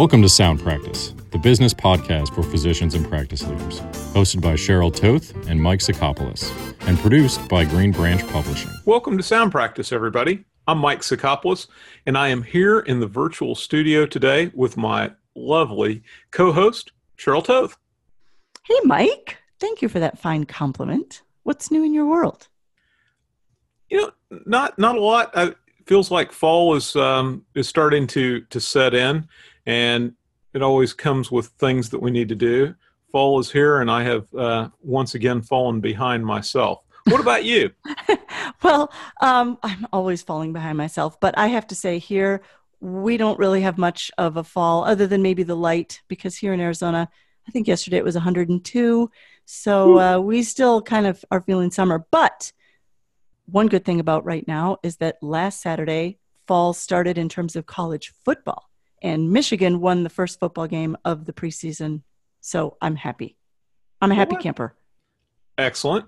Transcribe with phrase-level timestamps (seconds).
[0.00, 3.80] Welcome to Sound Practice, the business podcast for physicians and practice leaders,
[4.14, 6.50] hosted by Cheryl Toth and Mike Sacopulos,
[6.88, 8.70] and produced by Green Branch Publishing.
[8.86, 10.42] Welcome to Sound Practice, everybody.
[10.66, 11.66] I'm Mike Sacopulos,
[12.06, 17.76] and I am here in the virtual studio today with my lovely co-host, Cheryl Toth.
[18.64, 19.36] Hey, Mike.
[19.58, 21.20] Thank you for that fine compliment.
[21.42, 22.48] What's new in your world?
[23.90, 24.10] You know,
[24.46, 25.30] not not a lot.
[25.36, 29.28] It feels like fall is um, is starting to to set in,
[29.70, 30.14] and
[30.52, 32.74] it always comes with things that we need to do.
[33.12, 36.82] Fall is here, and I have uh, once again fallen behind myself.
[37.04, 37.70] What about you?
[38.64, 42.42] well, um, I'm always falling behind myself, but I have to say here
[42.80, 46.52] we don't really have much of a fall other than maybe the light because here
[46.52, 47.08] in Arizona,
[47.46, 49.10] I think yesterday it was 102.
[49.44, 52.06] So uh, we still kind of are feeling summer.
[52.10, 52.52] But
[53.46, 57.66] one good thing about right now is that last Saturday, fall started in terms of
[57.66, 58.69] college football,
[59.02, 62.02] and Michigan won the first football game of the preseason.
[62.40, 63.36] So I'm happy.
[64.00, 64.74] I'm a happy camper.
[65.58, 66.06] Excellent.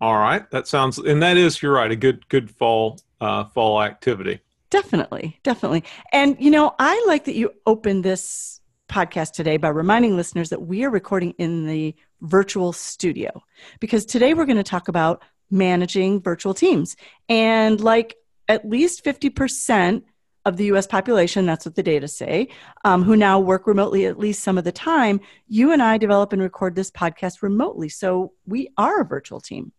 [0.00, 3.82] All right, that sounds, and that is, you're right, a good good fall uh, fall
[3.82, 4.40] activity.
[4.70, 5.84] Definitely, definitely.
[6.12, 10.62] And you know, I like that you opened this podcast today by reminding listeners that
[10.62, 13.42] we are recording in the virtual studio
[13.80, 16.96] because today we're going to talk about managing virtual teams.
[17.28, 18.16] And like
[18.48, 20.02] at least 50%
[20.44, 22.48] of the US population, that's what the data say,
[22.84, 26.32] um, who now work remotely at least some of the time, you and I develop
[26.32, 27.88] and record this podcast remotely.
[27.88, 29.72] So we are a virtual team.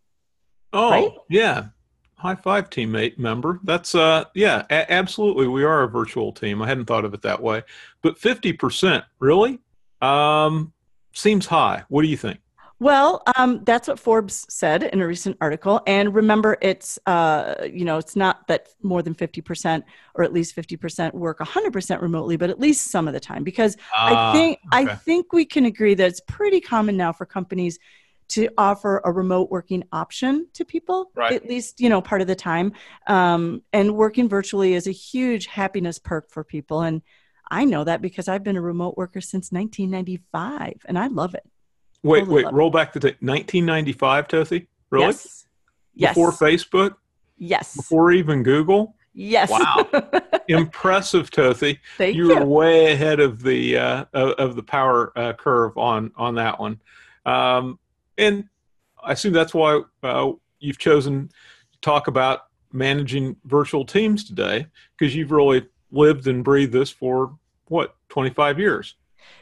[0.72, 1.12] Oh, right?
[1.28, 1.66] yeah.
[2.16, 3.60] High five, teammate member.
[3.62, 5.48] That's, uh, yeah, a- absolutely.
[5.48, 6.62] We are a virtual team.
[6.62, 7.62] I hadn't thought of it that way.
[8.02, 9.60] But 50%, really?
[10.00, 10.72] Um,
[11.12, 11.84] seems high.
[11.88, 12.40] What do you think?
[12.78, 15.80] Well, um, that's what Forbes said in a recent article.
[15.86, 20.32] And remember, it's uh, you know, it's not that more than fifty percent or at
[20.32, 23.44] least fifty percent work hundred percent remotely, but at least some of the time.
[23.44, 24.90] Because uh, I ah, think okay.
[24.90, 27.78] I think we can agree that it's pretty common now for companies
[28.28, 31.32] to offer a remote working option to people right.
[31.32, 32.72] at least you know part of the time
[33.06, 37.02] um, and working virtually is a huge happiness perk for people and
[37.52, 41.44] i know that because i've been a remote worker since 1995 and i love it
[42.06, 44.66] wait totally wait roll back to t- 1995 Tothy?
[44.90, 45.46] really yes.
[45.94, 46.40] before yes.
[46.40, 46.94] facebook
[47.38, 49.48] yes before even google Yes.
[49.48, 49.88] Wow.
[50.48, 51.80] Impressive, Tothy.
[51.96, 52.28] Thank you.
[52.28, 56.60] You were way ahead of the uh, of the power uh, curve on on that
[56.60, 56.78] one.
[57.24, 57.78] Um,
[58.18, 58.44] and
[59.02, 61.28] I assume that's why uh, you've chosen
[61.72, 64.66] to talk about managing virtual teams today,
[64.98, 67.38] because you've really lived and breathed this for
[67.68, 68.96] what 25 years.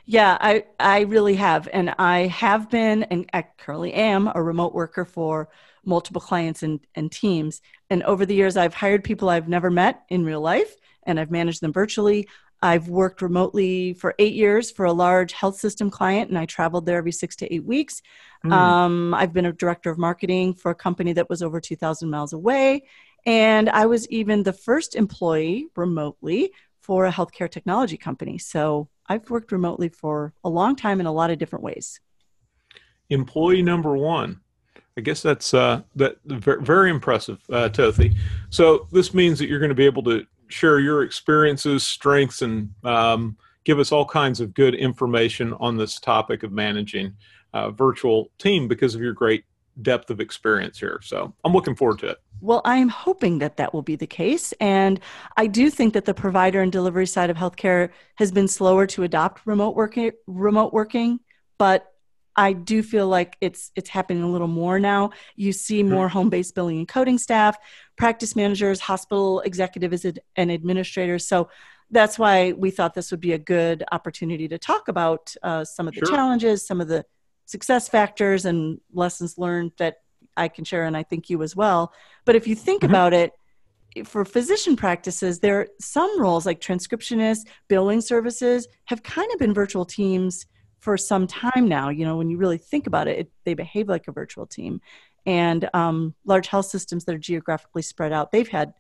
[0.06, 4.75] Yeah, I I really have, and I have been, and I currently am a remote
[4.75, 5.49] worker for
[5.84, 7.61] multiple clients and, and teams.
[7.91, 10.75] And over the years, I've hired people I've never met in real life,
[11.05, 12.28] and I've managed them virtually.
[12.62, 16.87] I've worked remotely for eight years for a large health system client, and I traveled
[16.87, 18.00] there every six to eight weeks.
[18.44, 18.53] Mm.
[18.53, 22.33] Um, I've been a director of marketing for a company that was over 2,000 miles
[22.33, 22.84] away.
[23.27, 28.39] And I was even the first employee remotely for a healthcare technology company.
[28.39, 32.00] So I've worked remotely for a long time in a lot of different ways.
[33.10, 34.41] Employee number one.
[34.97, 37.69] I guess that's uh, that very impressive, uh.
[38.50, 42.72] So this means that you're going to be able to share your experiences, strengths, and
[42.84, 47.14] um, give us all kinds of good information on this topic of managing
[47.53, 49.44] a virtual team because of your great
[49.83, 51.01] depth of experience here.
[51.03, 52.19] So I'm looking forward to it.
[52.41, 54.53] Well, I'm hoping that that will be the case.
[54.61, 55.01] And
[55.37, 59.03] I do think that the provider and delivery side of healthcare has been slower to
[59.03, 61.21] adopt remote working, remote working,
[61.59, 61.91] but
[62.37, 65.11] I do feel like it's it's happening a little more now.
[65.37, 65.93] You see mm-hmm.
[65.93, 67.56] more home-based billing and coding staff,
[67.97, 70.05] practice managers, hospital executives
[70.37, 71.29] and administrators.
[71.29, 71.49] So
[71.91, 75.87] that's why we thought this would be a good opportunity to talk about uh, some
[75.87, 76.17] of the sure.
[76.17, 77.05] challenges, some of the
[77.47, 79.99] success factors, and lessons learned that
[80.37, 81.93] I can share, and I think you as well.
[82.25, 82.91] But if you think mm-hmm.
[82.91, 83.32] about it,
[84.05, 89.55] for physician practices, there are some roles like transcriptionists, billing services have kind of been
[89.55, 90.46] virtual teams
[90.81, 91.91] for some time now.
[91.91, 94.81] You know, when you really think about it, it they behave like a virtual team.
[95.26, 98.75] And um, large health systems that are geographically spread out, they've had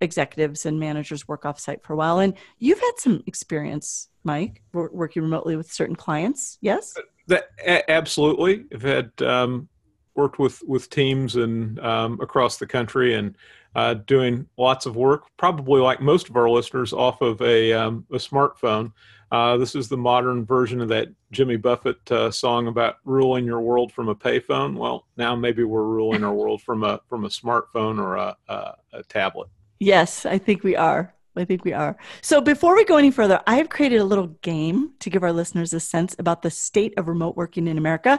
[0.00, 2.20] executives and managers work offsite for a while.
[2.20, 6.56] And you've had some experience, Mike, working remotely with certain clients.
[6.60, 6.94] Yes,
[7.28, 7.50] that,
[7.88, 8.64] absolutely.
[8.72, 9.68] I've had um,
[10.14, 13.36] worked with with teams and um, across the country and
[13.74, 15.24] uh, doing lots of work.
[15.36, 18.92] Probably like most of our listeners, off of a um, a smartphone.
[19.32, 23.60] Uh, this is the modern version of that Jimmy Buffett uh, song about ruling your
[23.60, 24.76] world from a payphone.
[24.76, 28.74] Well, now maybe we're ruling our world from a from a smartphone or a, a,
[28.92, 29.48] a tablet.
[29.80, 31.12] Yes, I think we are.
[31.36, 31.96] I think we are.
[32.22, 35.32] So before we go any further, I have created a little game to give our
[35.32, 38.18] listeners a sense about the state of remote working in America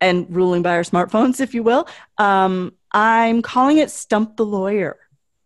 [0.00, 1.88] and ruling by our smartphones, if you will.
[2.18, 4.98] Um, I'm calling it Stump the Lawyer.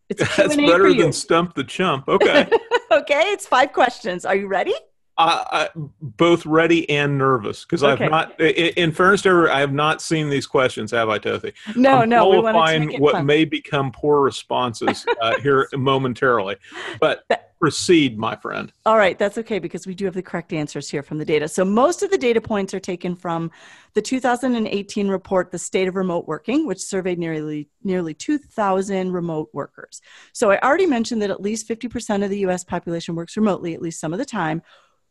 [0.08, 2.08] It's That's better than Stump the Chump.
[2.08, 2.48] Okay.
[2.90, 4.24] okay, it's five questions.
[4.24, 4.74] Are you ready?
[5.18, 5.68] Uh,
[6.02, 8.04] both ready and nervous because okay.
[8.04, 8.38] I've not.
[8.40, 11.54] In fairness to I have not seen these questions, have I, Tothy?
[11.74, 12.40] No, no, I'm no.
[12.42, 13.26] Qualifying what fun.
[13.26, 16.56] may become poor responses uh, here momentarily,
[17.00, 17.24] but
[17.58, 18.72] proceed, my friend.
[18.84, 21.48] All right, that's okay because we do have the correct answers here from the data.
[21.48, 23.50] So most of the data points are taken from
[23.94, 30.02] the 2018 report, "The State of Remote Working," which surveyed nearly nearly 2,000 remote workers.
[30.34, 32.64] So I already mentioned that at least 50% of the U.S.
[32.64, 34.62] population works remotely at least some of the time.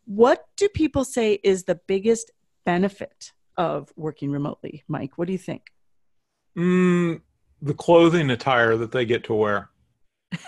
[0.05, 2.31] What do people say is the biggest
[2.65, 5.17] benefit of working remotely, Mike?
[5.17, 5.71] What do you think?
[6.57, 7.21] Mm,
[7.61, 9.69] the clothing attire that they get to wear.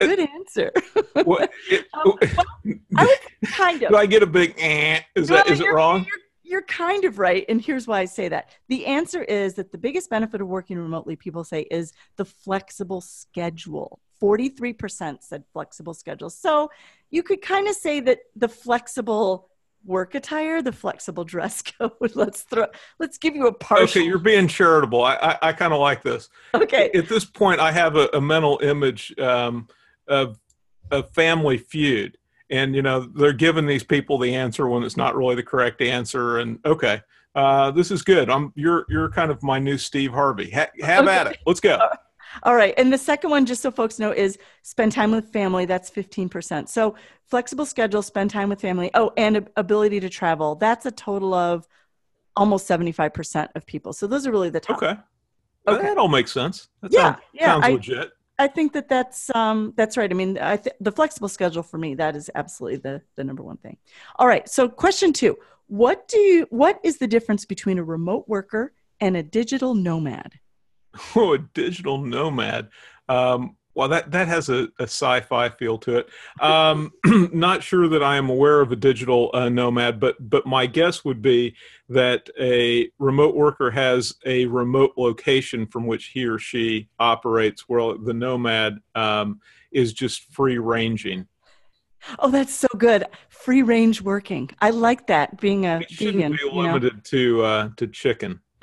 [0.00, 0.72] Good answer.
[1.24, 2.18] what, it, um, well,
[2.96, 3.16] I
[3.46, 3.88] kind of.
[3.90, 5.00] Do I get a big eh?
[5.14, 6.04] Is that is it wrong?
[6.04, 7.44] You're, you're kind of right.
[7.48, 8.50] And here's why I say that.
[8.68, 13.00] The answer is that the biggest benefit of working remotely, people say, is the flexible
[13.00, 14.00] schedule.
[14.20, 16.30] 43% said flexible schedule.
[16.30, 16.70] So
[17.10, 19.48] you could kind of say that the flexible
[19.86, 21.92] work attire, the flexible dress code.
[22.14, 22.66] let's throw.
[22.98, 23.84] Let's give you a partial.
[23.84, 25.02] Okay, you're being charitable.
[25.02, 26.28] I I, I kind of like this.
[26.54, 26.90] Okay.
[26.94, 29.68] At this point, I have a, a mental image um,
[30.08, 30.38] of
[30.90, 32.18] a family feud,
[32.50, 35.80] and you know they're giving these people the answer when it's not really the correct
[35.80, 36.38] answer.
[36.38, 37.00] And okay,
[37.34, 38.28] uh, this is good.
[38.28, 40.50] I'm you're you're kind of my new Steve Harvey.
[40.50, 41.16] Ha- have okay.
[41.16, 41.38] at it.
[41.46, 41.78] Let's go.
[42.42, 42.74] All right.
[42.76, 45.64] And the second one, just so folks know, is spend time with family.
[45.64, 46.68] That's 15%.
[46.68, 46.94] So
[47.24, 48.90] flexible schedule, spend time with family.
[48.94, 50.54] Oh, and ability to travel.
[50.54, 51.66] That's a total of
[52.36, 53.92] almost 75% of people.
[53.92, 54.82] So those are really the top.
[54.82, 54.96] Okay.
[55.68, 55.82] Okay.
[55.82, 56.68] That all makes sense.
[56.82, 57.00] That yeah.
[57.00, 57.46] Sounds, yeah.
[57.46, 58.12] Sounds I, legit.
[58.38, 60.10] I think that that's um, that's right.
[60.10, 63.42] I mean, I th- the flexible schedule for me that is absolutely the the number
[63.42, 63.78] one thing.
[64.16, 64.48] All right.
[64.48, 65.36] So question two:
[65.68, 66.46] What do you?
[66.50, 70.38] What is the difference between a remote worker and a digital nomad?
[71.14, 72.68] Oh, a digital nomad.
[73.08, 76.08] Um, well, that that has a, a sci-fi feel to it.
[76.40, 76.92] Um,
[77.32, 81.04] not sure that I am aware of a digital uh, nomad, but but my guess
[81.04, 81.54] would be
[81.90, 87.98] that a remote worker has a remote location from which he or she operates, while
[87.98, 89.40] the nomad um,
[89.70, 91.26] is just free ranging.
[92.18, 93.04] Oh, that's so good.
[93.28, 94.50] Free range working.
[94.60, 95.38] I like that.
[95.38, 97.42] Being a it shouldn't vegan, be limited you know?
[97.42, 98.40] to uh, to chicken.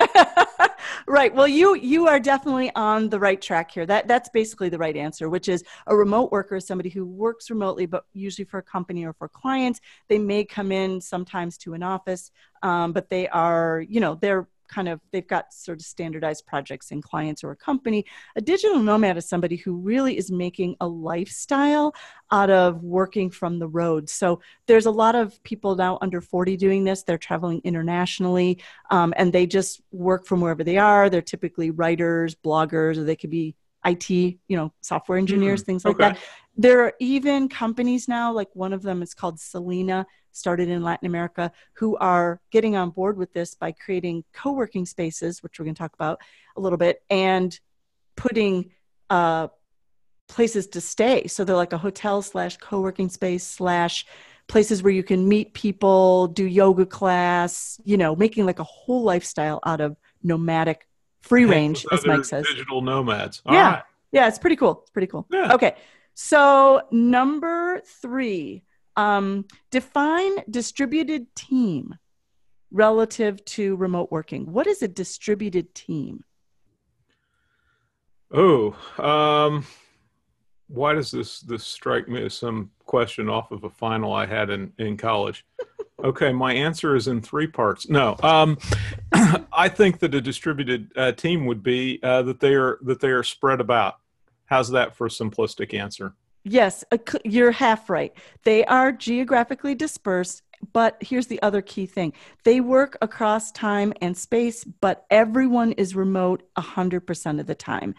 [1.06, 1.34] right.
[1.34, 3.86] Well, you you are definitely on the right track here.
[3.86, 7.50] That that's basically the right answer, which is a remote worker is somebody who works
[7.50, 9.80] remotely, but usually for a company or for clients.
[10.08, 12.30] They may come in sometimes to an office,
[12.62, 16.90] um, but they are, you know, they're kind of they've got sort of standardized projects
[16.90, 18.04] and clients or a company.
[18.36, 21.94] A digital nomad is somebody who really is making a lifestyle
[22.30, 24.08] out of working from the road.
[24.08, 27.02] So there's a lot of people now under 40 doing this.
[27.02, 31.10] They're traveling internationally um, and they just work from wherever they are.
[31.10, 35.84] They're typically writers bloggers or they could be IT, you know, software engineers, mm, things
[35.84, 36.10] like okay.
[36.10, 36.18] that.
[36.56, 41.06] There are even companies now, like one of them is called Selina started in Latin
[41.06, 45.64] America who are getting on board with this by creating co working spaces, which we're
[45.64, 46.20] going to talk about
[46.56, 47.58] a little bit, and
[48.16, 48.70] putting
[49.10, 49.48] uh,
[50.28, 51.26] places to stay.
[51.26, 54.06] So they're like a hotel slash co working space slash
[54.46, 59.02] places where you can meet people, do yoga class, you know, making like a whole
[59.02, 60.86] lifestyle out of nomadic
[61.22, 62.46] free range, as Mike says.
[62.46, 63.42] Digital nomads.
[63.46, 63.70] All yeah.
[63.70, 63.82] Right.
[64.12, 64.80] Yeah, it's pretty cool.
[64.82, 65.26] It's pretty cool.
[65.30, 65.54] Yeah.
[65.54, 65.76] Okay.
[66.14, 68.62] So, number three,
[68.96, 71.94] um, define distributed team
[72.70, 74.52] relative to remote working.
[74.52, 76.24] What is a distributed team?
[78.32, 79.64] Oh, um,
[80.68, 84.50] why does this this strike me as some question off of a final I had
[84.50, 85.46] in in college?
[86.04, 87.88] okay, my answer is in three parts.
[87.88, 88.58] No, um,
[89.52, 93.10] I think that a distributed uh, team would be uh, that they are that they
[93.10, 93.96] are spread about.
[94.46, 96.14] How's that for a simplistic answer?
[96.44, 96.84] Yes,
[97.24, 98.12] you're half right.
[98.44, 102.12] They are geographically dispersed, but here's the other key thing
[102.44, 107.94] they work across time and space, but everyone is remote 100% of the time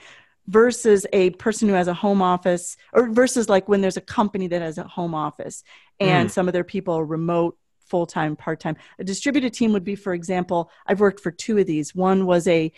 [0.48, 4.48] versus a person who has a home office or versus like when there's a company
[4.48, 5.64] that has a home office
[6.00, 6.32] and mm.
[6.32, 10.72] some of their people are remote full-time part-time a distributed team would be for example
[10.88, 12.72] i've worked for two of these one was a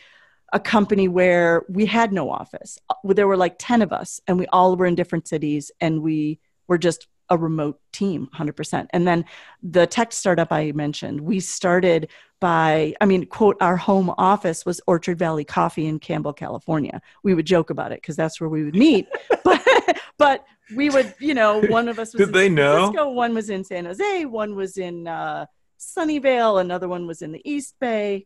[0.54, 2.78] a company where we had no office.
[3.04, 6.40] There were like 10 of us and we all were in different cities and we
[6.68, 9.26] were just a remote team 100% and then
[9.62, 14.80] the tech startup i mentioned we started by i mean quote our home office was
[14.88, 18.64] orchard valley coffee in campbell california we would joke about it because that's where we
[18.64, 19.08] would meet
[19.44, 22.78] but but we would you know one of us was Did they in know?
[22.78, 25.48] Francisco, one was in san jose one was in uh,
[25.80, 28.26] sunnyvale another one was in the east bay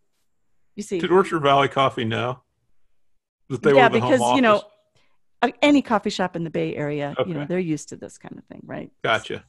[0.75, 2.41] you see Did Orchard Valley Coffee know
[3.49, 4.61] that they Yeah, were the because, you know,
[5.61, 8.45] any coffee shop in the bay area you know they're used to this kind of
[8.45, 9.43] thing right Gotcha.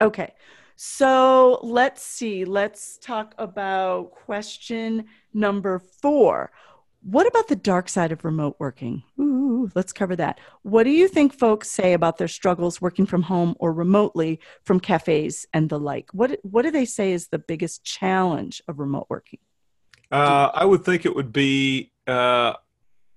[0.00, 0.34] Okay.
[0.76, 2.44] So let's see.
[2.44, 6.52] Let's talk about question number four.
[7.02, 9.02] What about the dark side of remote working?
[9.20, 10.40] Ooh, let's cover that.
[10.62, 14.78] What do you think folks say about their struggles working from home or remotely from
[14.78, 16.10] cafes and the like?
[16.12, 19.40] What what do they say is the biggest challenge of remote working?
[20.10, 22.54] Uh, I would think it would be uh,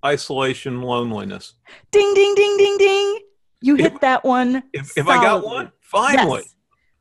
[0.04, 1.54] isolation, loneliness.
[1.90, 3.18] Ding ding ding ding ding.
[3.60, 4.62] You hit that one.
[4.72, 6.42] If, if I got one, finally.
[6.42, 6.54] Yes.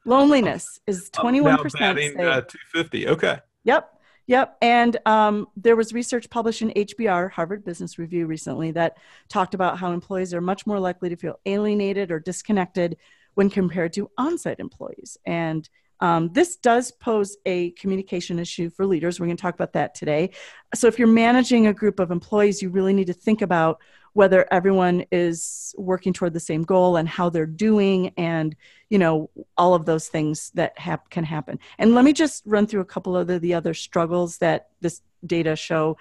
[0.05, 1.97] Loneliness is I'm twenty one now percent.
[1.97, 3.07] batting, uh, 250.
[3.09, 3.39] Okay.
[3.63, 4.01] Yep.
[4.27, 4.57] Yep.
[4.61, 9.77] And um, there was research published in HBR, Harvard Business Review, recently that talked about
[9.77, 12.97] how employees are much more likely to feel alienated or disconnected
[13.33, 15.17] when compared to on site employees.
[15.25, 15.67] And
[16.01, 19.19] um, this does pose a communication issue for leaders.
[19.19, 20.31] We're going to talk about that today.
[20.73, 23.79] So, if you're managing a group of employees, you really need to think about
[24.13, 28.57] whether everyone is working toward the same goal and how they're doing and
[28.89, 31.59] you know all of those things that hap- can happen.
[31.77, 35.01] And let me just run through a couple of the, the other struggles that this
[35.25, 35.97] data show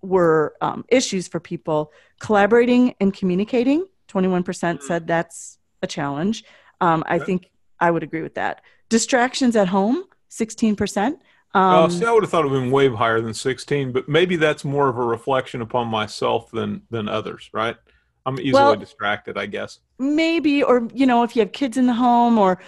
[0.00, 1.92] were um, issues for people.
[2.18, 3.86] Collaborating and communicating.
[4.08, 6.44] 21% said that's a challenge.
[6.80, 11.16] Um, i think i would agree with that distractions at home 16%
[11.54, 13.92] Uh, um, see, I would have thought it would have been way higher than 16,
[13.92, 17.76] but maybe that's more of a reflection upon myself than than others, right?
[18.24, 19.80] I'm easily Well- distracted, I guess.
[19.98, 22.58] maybe or you know if you have kids in the home or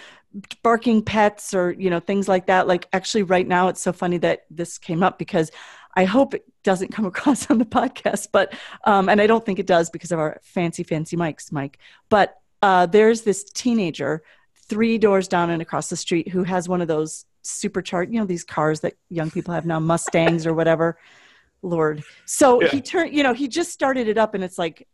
[0.63, 4.19] barking pets or you know things like that like actually right now it's so funny
[4.19, 5.51] that this came up because
[5.95, 8.53] i hope it doesn't come across on the podcast but
[8.85, 11.79] um, and i don't think it does because of our fancy fancy mics mike
[12.09, 14.23] but uh, there's this teenager
[14.69, 18.27] three doors down and across the street who has one of those supercharged you know
[18.27, 20.99] these cars that young people have now mustangs or whatever.
[21.63, 22.05] Lord.
[22.27, 22.69] So Yeah.
[22.69, 24.87] he turned you know he just started it up and it's like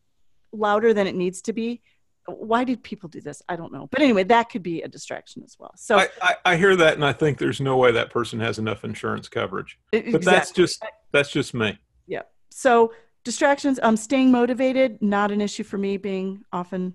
[0.53, 1.81] louder than it needs to be.
[2.27, 3.43] Why did people do this?
[3.49, 3.89] I don't know.
[3.91, 5.73] But anyway that could be a distraction as well.
[5.77, 8.59] So I, I, I hear that, and I think there's no way that person has
[8.59, 9.79] enough insurance coverage.
[9.91, 11.79] But that's just that's just me.
[12.07, 12.23] yeah.
[12.51, 12.93] So
[13.25, 16.95] distractions um staying motivated not an issue for me being often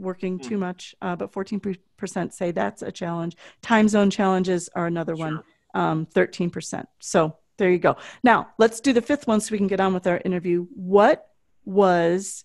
[0.00, 0.48] working Hmm.
[0.48, 5.42] too much uh, but 14% say that's a challenge time zone challenges are another one
[5.74, 6.84] um, 13%.
[6.98, 7.96] So there you go.
[8.22, 10.66] Now, let's do the fifth one so we can get on with our interview.
[10.74, 11.26] What
[11.64, 12.44] was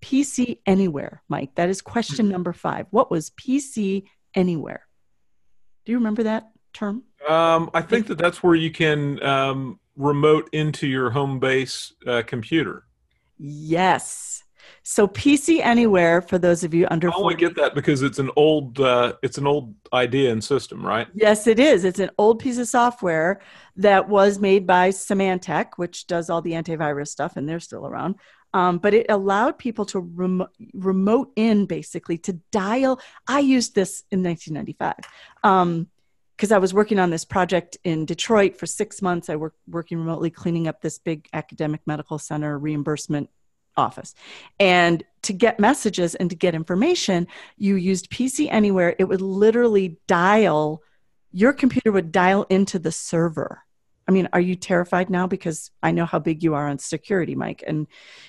[0.00, 1.54] PC Anywhere, Mike?
[1.54, 2.86] That is question number five.
[2.90, 4.86] What was PC Anywhere?
[5.84, 7.04] Do you remember that term?
[7.28, 12.22] Um, I think that that's where you can um, remote into your home base uh,
[12.26, 12.84] computer.
[13.38, 14.41] Yes.
[14.82, 18.18] So PC Anywhere, for those of you under I only 40, get that because it's
[18.18, 21.06] an old uh, it's an old idea and system, right?
[21.14, 21.84] Yes, it is.
[21.84, 23.40] It's an old piece of software
[23.76, 28.16] that was made by Symantec, which does all the antivirus stuff, and they're still around.
[28.54, 33.00] Um, but it allowed people to remo- remote in basically to dial.
[33.26, 35.86] I used this in 1995
[36.36, 39.30] because I was working on this project in Detroit for six months.
[39.30, 43.30] I worked working remotely, cleaning up this big academic medical center reimbursement
[43.76, 44.14] office.
[44.58, 47.26] And to get messages and to get information,
[47.56, 48.94] you used PC Anywhere.
[48.98, 50.82] It would literally dial,
[51.30, 53.62] your computer would dial into the server.
[54.08, 55.26] I mean, are you terrified now?
[55.26, 57.86] Because I know how big you are on security, Mike, and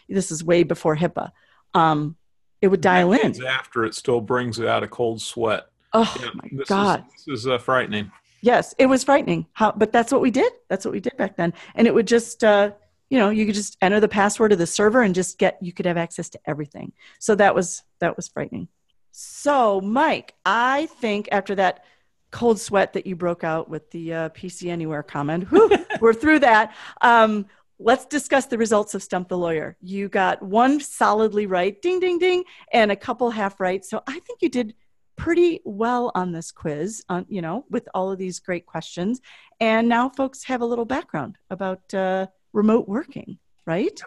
[0.08, 1.32] this is way before HIPAA.
[1.74, 2.16] Um,
[2.62, 3.44] it would dial in.
[3.44, 5.66] After it still brings out a cold sweat.
[5.92, 7.04] Oh Yeah, my this God.
[7.18, 8.12] is, this is uh, frightening.
[8.42, 9.48] Yes, it was frightening.
[9.54, 10.52] How, but that's what we did.
[10.70, 11.54] That's what we did back then.
[11.76, 12.72] And it would just, uh,
[13.14, 15.60] you know, you could just enter the password of the server and just get.
[15.62, 16.94] You could have access to everything.
[17.20, 18.70] So that was that was frightening.
[19.12, 21.86] So, Mike, I think after that
[22.32, 25.70] cold sweat that you broke out with the uh, PC Anywhere comment, whew,
[26.02, 26.76] we're through that.
[27.02, 27.46] Um,
[27.78, 29.78] let's discuss the results of Stump the Lawyer.
[29.80, 33.86] You got one solidly right, ding, ding, ding, and a couple half right.
[33.86, 34.74] So I think you did
[35.18, 39.22] pretty well on this quiz, on, you know, with all of these great questions.
[39.60, 44.00] And now folks have a little background about uh, remote working, right?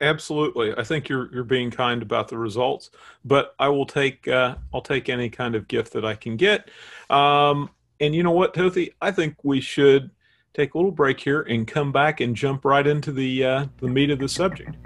[0.00, 2.90] Absolutely, I think you're you're being kind about the results,
[3.24, 6.70] but I will take uh, I'll take any kind of gift that I can get.
[7.10, 8.92] Um, and you know what, Tothi?
[9.00, 10.10] I think we should
[10.54, 13.88] take a little break here and come back and jump right into the uh, the
[13.88, 14.76] meat of the subject.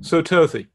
[0.00, 0.68] So Tothi,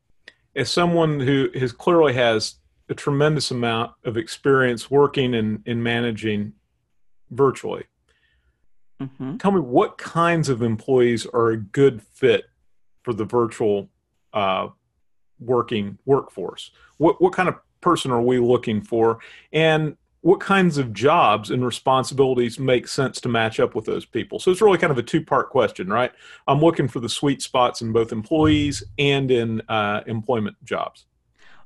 [0.56, 2.56] as someone who has clearly has
[2.92, 6.54] a tremendous amount of experience working and in, in managing
[7.32, 7.86] virtually,
[9.02, 9.38] mm-hmm.
[9.38, 12.46] tell me what kinds of employees are a good fit
[13.02, 13.90] for the virtual
[14.34, 14.68] uh,
[15.40, 16.72] working workforce?
[16.98, 19.20] What what kind of person are we looking for?
[19.52, 24.38] And what kinds of jobs and responsibilities make sense to match up with those people?
[24.38, 26.12] So it's really kind of a two part question, right?
[26.48, 31.06] I'm looking for the sweet spots in both employees and in uh, employment jobs.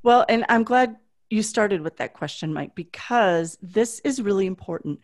[0.04, 0.96] Well, and I'm glad
[1.36, 5.02] you started with that question, Mike, because this is really important.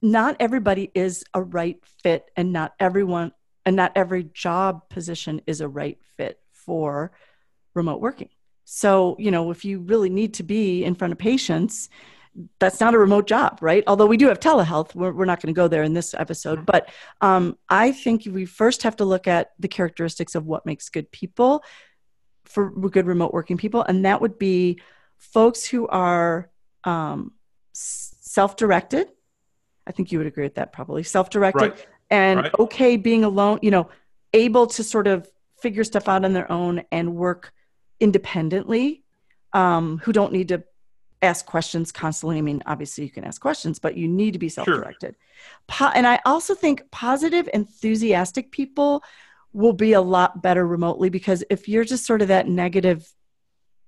[0.00, 3.32] Not everybody is a right fit, and not everyone,
[3.66, 7.12] and not every job position is a right fit for
[7.74, 8.30] remote working.
[8.64, 11.88] So, you know, if you really need to be in front of patients,
[12.58, 13.84] that's not a remote job, right?
[13.86, 16.66] Although we do have telehealth, we're, we're not going to go there in this episode.
[16.66, 16.88] But
[17.20, 21.10] um, I think we first have to look at the characteristics of what makes good
[21.12, 21.62] people
[22.44, 23.82] for good remote working people.
[23.82, 24.80] And that would be
[25.18, 26.50] folks who are
[26.84, 27.32] um,
[27.72, 29.08] self directed.
[29.86, 31.86] I think you would agree with that probably self directed right.
[32.10, 32.54] and right.
[32.58, 33.88] okay being alone, you know,
[34.32, 35.28] able to sort of
[35.60, 37.52] figure stuff out on their own and work
[38.00, 39.04] independently,
[39.52, 40.62] um, who don't need to
[41.22, 42.38] ask questions constantly.
[42.38, 45.16] I mean, obviously you can ask questions, but you need to be self-directed.
[45.16, 45.58] Sure.
[45.66, 49.02] Po- and I also think positive, enthusiastic people
[49.52, 53.10] will be a lot better remotely because if you're just sort of that negative,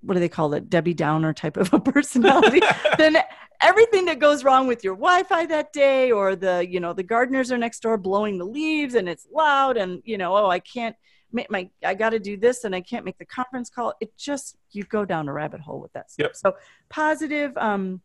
[0.01, 2.61] what do they call it, Debbie Downer type of a personality,
[2.99, 3.19] then
[3.61, 7.51] everything that goes wrong with your Wi-Fi that day, or the you know the gardeners
[7.51, 10.97] are next door blowing the leaves and it's loud, and you know oh I can't
[11.33, 13.95] make my I got to do this and I can't make the conference call.
[14.01, 16.25] It just you go down a rabbit hole with that stuff.
[16.25, 16.37] Yep.
[16.37, 16.57] So
[16.89, 18.01] positive, um,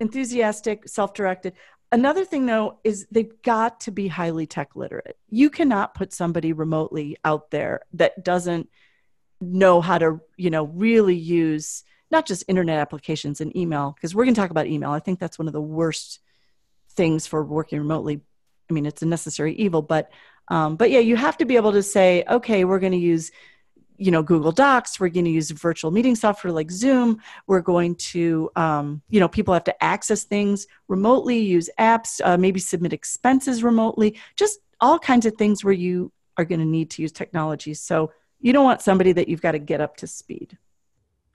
[0.00, 1.54] enthusiastic, self-directed.
[1.92, 5.16] Another thing though is they've got to be highly tech literate.
[5.28, 8.68] You cannot put somebody remotely out there that doesn't
[9.40, 14.24] know how to, you know, really use not just internet applications and email because we're
[14.24, 14.90] going to talk about email.
[14.90, 16.20] I think that's one of the worst
[16.90, 18.20] things for working remotely.
[18.70, 20.10] I mean, it's a necessary evil, but
[20.48, 23.32] um, but yeah, you have to be able to say, okay, we're going to use
[23.98, 27.94] you know google docs we're going to use virtual meeting software like zoom we're going
[27.94, 32.92] to um, you know people have to access things remotely use apps uh, maybe submit
[32.92, 37.12] expenses remotely just all kinds of things where you are going to need to use
[37.12, 40.58] technology so you don't want somebody that you've got to get up to speed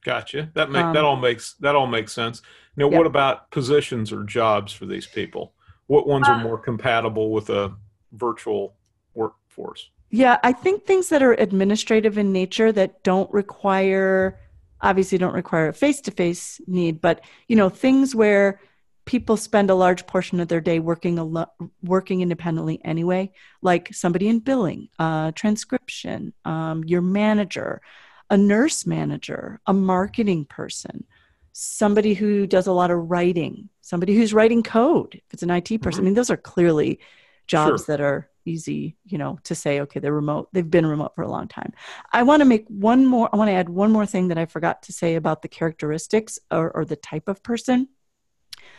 [0.04, 2.42] gotcha that make um, that all makes that all makes sense
[2.76, 2.98] now yep.
[2.98, 5.54] what about positions or jobs for these people
[5.92, 7.76] what ones uh, are more compatible with a
[8.14, 8.76] virtual
[9.14, 9.90] workforce?
[10.10, 14.40] Yeah, I think things that are administrative in nature that don't require
[14.80, 18.62] obviously don't require a face-to-face need, but you know, things where
[19.06, 21.48] people spend a large portion of their day working a
[21.82, 27.82] working independently anyway, like somebody in billing, uh, transcription, um, your manager,
[28.30, 31.06] a nurse manager, a marketing person,
[31.52, 35.16] somebody who does a lot of writing, somebody who's writing code.
[35.16, 36.02] If it's an IT person, mm-hmm.
[36.02, 37.00] I mean, those are clearly
[37.48, 37.98] jobs sure.
[37.98, 40.50] that are easy, you know, to say, okay, they're remote.
[40.54, 41.74] They've been remote for a long time.
[42.12, 44.46] I want to make one more, I want to add one more thing that I
[44.46, 47.90] forgot to say about the characteristics or, or the type of person.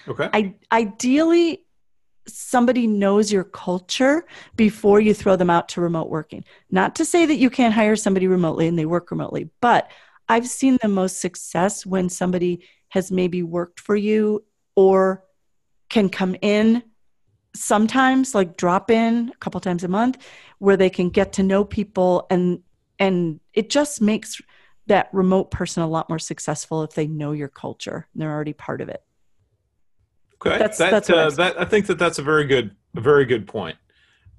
[0.09, 0.29] Okay.
[0.33, 1.65] I, ideally,
[2.27, 4.25] somebody knows your culture
[4.57, 6.45] before you throw them out to remote working.
[6.71, 9.91] Not to say that you can't hire somebody remotely and they work remotely, but
[10.29, 14.45] I've seen the most success when somebody has maybe worked for you
[14.77, 15.25] or
[15.89, 16.83] can come in
[17.55, 20.19] sometimes like drop in a couple times a month
[20.59, 22.61] where they can get to know people and
[22.99, 24.41] and it just makes
[24.87, 28.55] that remote person a lot more successful if they know your culture and they're already
[28.55, 29.03] part of it
[30.47, 33.25] okay that's, that, that's uh, that i think that that's a very good a very
[33.25, 33.77] good point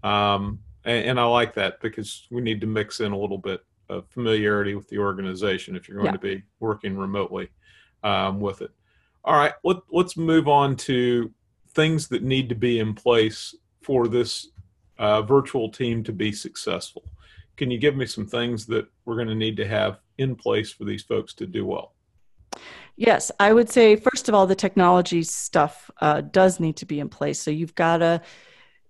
[0.04, 3.64] um, and, and, i like that because we need to mix in a little bit
[3.90, 6.12] of familiarity with the organization if you're going yeah.
[6.12, 7.50] to be working remotely
[8.04, 8.72] um, with it
[9.24, 11.32] all right let, let's move on to
[11.74, 14.50] things that need to be in place for this
[14.98, 17.04] uh, virtual team to be successful.
[17.58, 20.72] Can you give me some things that we're going to need to have in place
[20.72, 21.94] for these folks to do well?
[22.96, 27.00] Yes, I would say, first of all, the technology stuff uh, does need to be
[27.00, 27.40] in place.
[27.42, 28.22] So you've got to,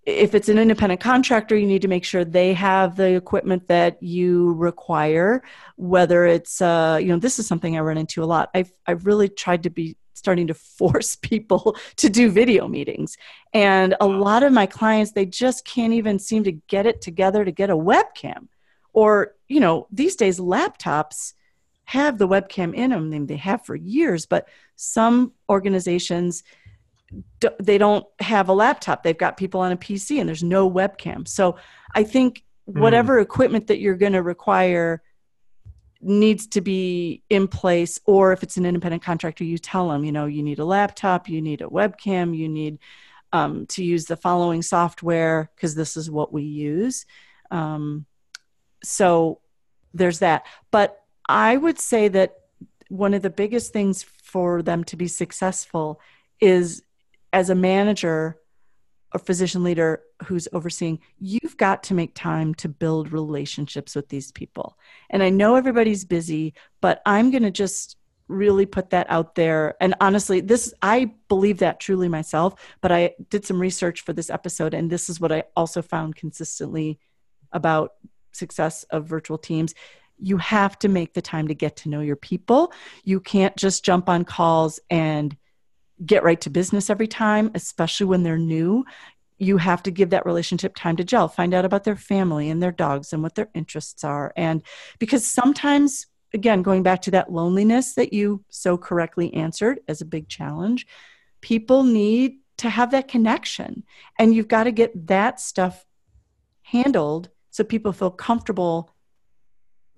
[0.04, 4.02] if it's an independent contractor, you need to make sure they have the equipment that
[4.02, 5.42] you require.
[5.76, 8.50] Whether it's, uh, you know, this is something I run into a lot.
[8.54, 13.16] I've I've really tried to be starting to force people to do video meetings.
[13.54, 17.42] And a lot of my clients, they just can't even seem to get it together
[17.42, 18.48] to get a webcam.
[18.92, 21.32] Or, you know, these days laptops
[21.84, 26.42] have the webcam in them, and they have for years, but some organizations,
[27.60, 29.02] they don't have a laptop.
[29.02, 31.28] They've got people on a PC and there's no webcam.
[31.28, 31.56] So
[31.94, 32.80] I think hmm.
[32.80, 33.22] whatever mm.
[33.22, 35.02] equipment that you're going to require
[36.00, 40.12] needs to be in place or if it's an independent contractor you tell them you
[40.12, 42.78] know you need a laptop you need a webcam you need
[43.32, 47.06] um, to use the following software because this is what we use
[47.50, 48.04] um,
[48.82, 49.40] so
[49.94, 52.36] there's that but i would say that
[52.88, 56.00] one of the biggest things for them to be successful
[56.40, 56.82] is
[57.32, 58.38] as a manager
[59.12, 64.32] or physician leader who's overseeing, you've got to make time to build relationships with these
[64.32, 64.76] people.
[65.10, 69.74] And I know everybody's busy, but I'm going to just really put that out there.
[69.80, 74.30] And honestly, this, I believe that truly myself, but I did some research for this
[74.30, 76.98] episode, and this is what I also found consistently
[77.52, 77.92] about
[78.32, 79.74] success of virtual teams.
[80.18, 82.72] You have to make the time to get to know your people.
[83.02, 85.36] You can't just jump on calls and
[86.04, 88.84] get right to business every time, especially when they're new.
[89.38, 92.62] You have to give that relationship time to gel, find out about their family and
[92.62, 94.32] their dogs and what their interests are.
[94.36, 94.62] And
[94.98, 100.06] because sometimes, again, going back to that loneliness that you so correctly answered as a
[100.06, 100.86] big challenge,
[101.40, 103.82] people need to have that connection.
[104.18, 105.84] And you've got to get that stuff
[106.62, 108.93] handled so people feel comfortable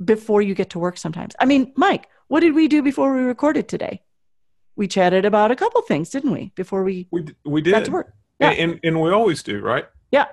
[0.04, 1.34] before you get to work sometimes.
[1.40, 4.02] I mean, Mike, what did we do before we recorded today?
[4.76, 6.52] we chatted about a couple things, didn't we?
[6.54, 7.72] Before we we we did.
[7.72, 8.14] Got to work.
[8.38, 8.50] Yeah.
[8.50, 9.86] And, and, we always do, right?
[10.10, 10.26] Yeah.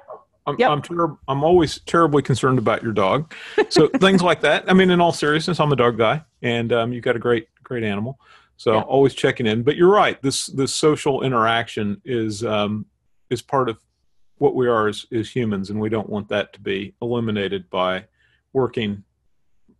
[0.45, 0.71] I'm yep.
[0.71, 3.33] I'm, ter- I'm always terribly concerned about your dog.
[3.69, 4.69] So things like that.
[4.69, 7.47] I mean, in all seriousness, I'm a dog guy, and um, you've got a great
[7.63, 8.19] great animal.
[8.57, 8.85] So yep.
[8.87, 9.63] always checking in.
[9.63, 10.21] But you're right.
[10.21, 12.85] This this social interaction is um,
[13.29, 13.77] is part of
[14.37, 18.05] what we are as, as humans, and we don't want that to be eliminated by
[18.51, 19.05] working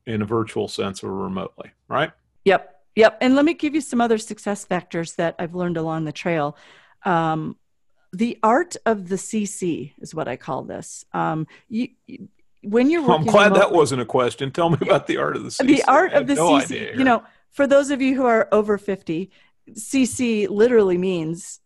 [0.06, 2.12] in a virtual sense or remotely, right?
[2.46, 2.70] Yep.
[2.96, 3.18] Yep.
[3.22, 6.58] And let me give you some other success factors that I've learned along the trail.
[7.04, 7.58] Um,
[8.12, 11.04] the art of the CC is what I call this.
[11.14, 11.90] Um, you,
[12.62, 14.52] when you're I'm glad remotely, that wasn't a question.
[14.52, 15.68] Tell me about the art of the CC.
[15.68, 16.96] The art of the no CC.
[16.98, 19.32] You know, for those of you who are over 50,
[19.72, 21.60] CC literally means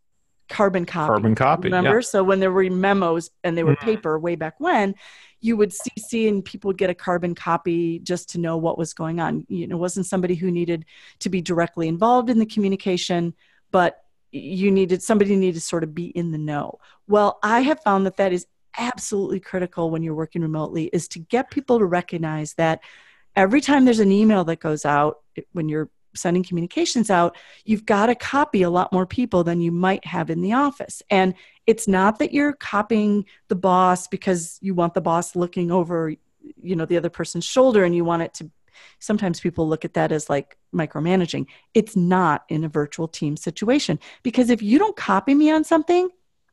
[0.47, 1.07] carbon copy.
[1.07, 1.63] Carbon copy.
[1.63, 1.95] Remember?
[1.95, 2.01] Yeah.
[2.01, 3.85] So when there were memos and they were mm-hmm.
[3.85, 4.95] paper way back when,
[5.39, 8.93] you would CC and people would get a carbon copy just to know what was
[8.93, 9.45] going on.
[9.49, 10.85] You know, it wasn't somebody who needed
[11.19, 13.33] to be directly involved in the communication,
[13.71, 16.79] but you needed somebody needed to sort of be in the know.
[17.07, 18.47] Well, I have found that that is
[18.77, 22.81] absolutely critical when you're working remotely is to get people to recognize that
[23.35, 25.19] every time there's an email that goes out
[25.53, 29.71] when you're sending communications out, you've got to copy a lot more people than you
[29.71, 31.01] might have in the office.
[31.09, 31.33] And
[31.65, 36.13] it's not that you're copying the boss because you want the boss looking over,
[36.61, 38.51] you know, the other person's shoulder and you want it to
[38.99, 41.47] sometimes people look at that as like micromanaging.
[41.73, 46.09] It's not in a virtual team situation because if you don't copy me on something,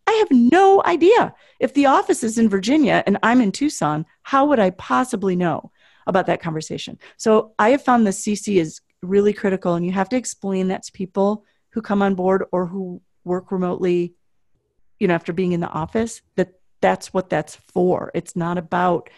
[0.07, 1.35] I have no idea.
[1.61, 5.71] If the office is in Virginia and I'm in Tucson, how would I possibly know
[6.07, 6.99] about that conversation?
[7.17, 10.83] So I have found the CC is really critical and you have to explain that
[10.83, 14.15] to people who come on board or who work remotely
[14.99, 19.11] you know after being in the office that that's what that's for it's not about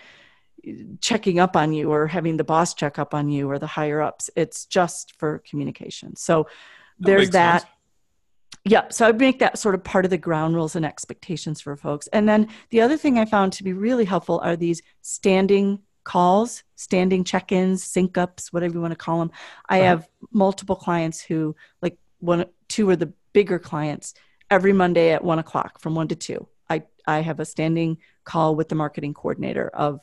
[1.00, 4.00] checking up on you or having the boss check up on you or the higher
[4.00, 6.46] ups it's just for communication so
[6.98, 7.70] there's that, that.
[8.64, 11.76] Yeah, so I'd make that sort of part of the ground rules and expectations for
[11.76, 12.08] folks.
[12.08, 16.62] And then the other thing I found to be really helpful are these standing calls,
[16.76, 19.32] standing check ins, sync ups, whatever you want to call them.
[19.68, 19.88] I uh-huh.
[19.88, 24.14] have multiple clients who, like one, two are the bigger clients.
[24.48, 28.54] Every Monday at one o'clock from one to two, I, I have a standing call
[28.54, 30.00] with the marketing coordinator of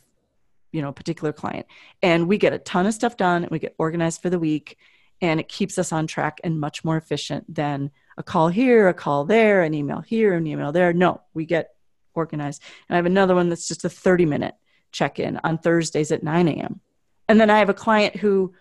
[0.73, 1.67] you know a particular client
[2.01, 4.75] and we get a ton of stuff done and we get organized for the week
[5.21, 8.93] and it keeps us on track and much more efficient than a call here a
[8.93, 11.75] call there an email here an email there no we get
[12.15, 14.55] organized and i have another one that's just a 30 minute
[14.93, 16.79] check in on Thursdays at 9 a.m.
[17.27, 18.53] And then I have a client who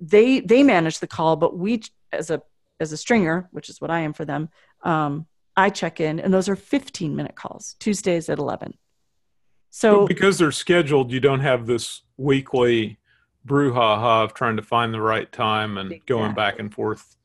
[0.00, 1.82] they they manage the call, but we
[2.12, 2.42] as a
[2.80, 4.48] as a stringer, which is what I am for them,
[4.82, 8.74] um, I check in, and those are 15 minute calls, Tuesdays at 11.
[9.70, 12.98] So but because they're scheduled, you don't have this weekly
[13.46, 16.14] brouhaha of trying to find the right time and exactly.
[16.14, 17.16] going back and forth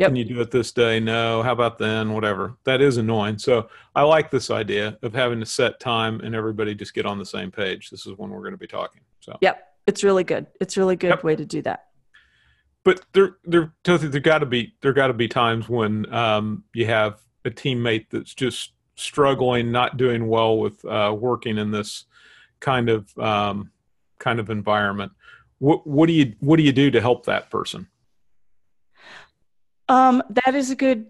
[0.00, 0.08] Yep.
[0.08, 0.98] Can you do it this day?
[0.98, 1.42] No.
[1.42, 2.14] How about then?
[2.14, 2.56] Whatever.
[2.64, 3.36] That is annoying.
[3.36, 7.18] So I like this idea of having to set time and everybody just get on
[7.18, 7.90] the same page.
[7.90, 9.02] This is when we're going to be talking.
[9.20, 10.46] So yep, it's really good.
[10.58, 11.22] It's really good yep.
[11.22, 11.88] way to do that.
[12.82, 16.86] But there, there, there got to be there got to be times when um, you
[16.86, 22.06] have a teammate that's just struggling, not doing well with uh, working in this
[22.60, 23.70] kind of um,
[24.18, 25.12] kind of environment.
[25.58, 27.86] What what do you what do you do to help that person?
[29.90, 31.06] Um, that is a good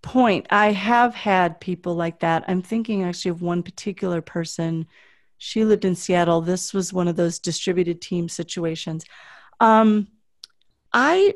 [0.00, 0.46] point.
[0.50, 2.44] I have had people like that.
[2.46, 4.86] I'm thinking actually of one particular person.
[5.38, 6.40] She lived in Seattle.
[6.40, 9.04] This was one of those distributed team situations.
[9.58, 10.06] Um,
[10.92, 11.34] I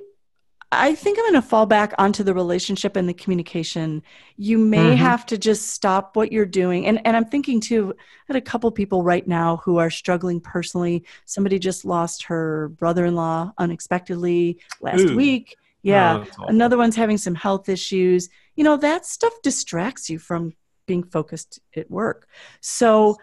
[0.71, 4.03] I think I'm going to fall back onto the relationship and the communication.
[4.37, 4.97] You may mm-hmm.
[4.97, 6.87] have to just stop what you're doing.
[6.87, 10.41] And, and I'm thinking too, I had a couple people right now who are struggling
[10.41, 11.05] personally.
[11.25, 15.17] Somebody just lost her brother in law unexpectedly last Ooh.
[15.17, 15.57] week.
[15.87, 16.25] Yeah.
[16.39, 18.29] Oh, Another one's having some health issues.
[18.55, 20.55] You know, that stuff distracts you from
[20.87, 22.29] being focused at work.
[22.61, 23.17] So,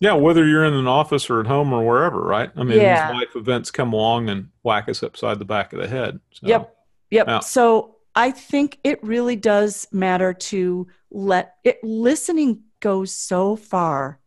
[0.00, 2.50] yeah, whether you're in an office or at home or wherever, right?
[2.56, 3.10] I mean, yeah.
[3.10, 6.20] life events come along and whack us upside the back of the head.
[6.32, 6.46] So.
[6.46, 6.76] Yep.
[7.10, 7.26] Yep.
[7.26, 7.40] Yeah.
[7.40, 14.20] So I think it really does matter to let it listening goes so far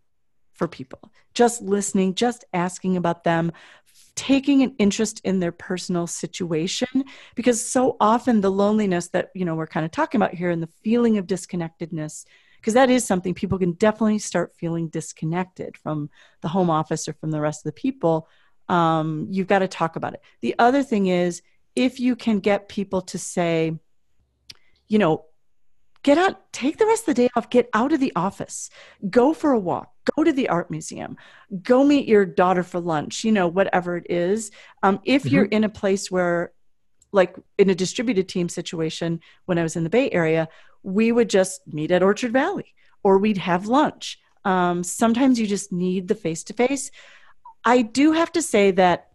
[0.54, 1.12] for people.
[1.34, 3.52] Just listening, just asking about them,
[4.16, 6.88] taking an interest in their personal situation
[7.36, 10.62] because so often the loneliness that you know we're kind of talking about here and
[10.62, 12.26] the feeling of disconnectedness
[12.58, 16.10] because that is something people can definitely start feeling disconnected from
[16.42, 18.28] the home office or from the rest of the people
[18.72, 20.22] um, you've got to talk about it.
[20.40, 21.42] The other thing is
[21.76, 23.78] if you can get people to say,
[24.88, 25.26] you know,
[26.04, 28.70] get out, take the rest of the day off, get out of the office,
[29.10, 31.18] go for a walk, go to the art museum,
[31.62, 34.52] go meet your daughter for lunch, you know, whatever it is.
[34.84, 35.36] Um, if mm-hmm.
[35.36, 36.54] you're in a place where,
[37.12, 40.48] like in a distributed team situation, when I was in the Bay Area,
[40.84, 44.20] we would just meet at Orchard Valley or we'd have lunch.
[44.46, 46.90] Um, sometimes you just need the face to face.
[47.64, 49.10] I do have to say that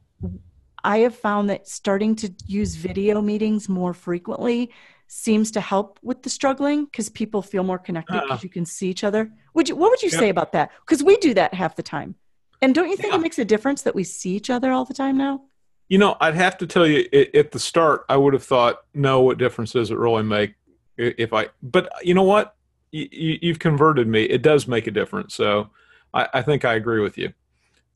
[0.84, 4.70] I have found that starting to use video meetings more frequently
[5.08, 8.64] seems to help with the struggling because people feel more connected because uh, you can
[8.66, 9.30] see each other.
[9.54, 10.18] Would you, what would you yep.
[10.18, 10.70] say about that?
[10.80, 12.16] Because we do that half the time.
[12.60, 13.18] And don't you think yeah.
[13.18, 15.42] it makes a difference that we see each other all the time now?
[15.88, 19.20] You know, I'd have to tell you at the start, I would have thought, no,
[19.20, 20.54] what difference does it really make
[20.96, 22.56] if I, but you know what?
[22.90, 24.22] You, have converted me.
[24.22, 25.34] It does make a difference.
[25.34, 25.68] So
[26.14, 27.34] I, I think I agree with you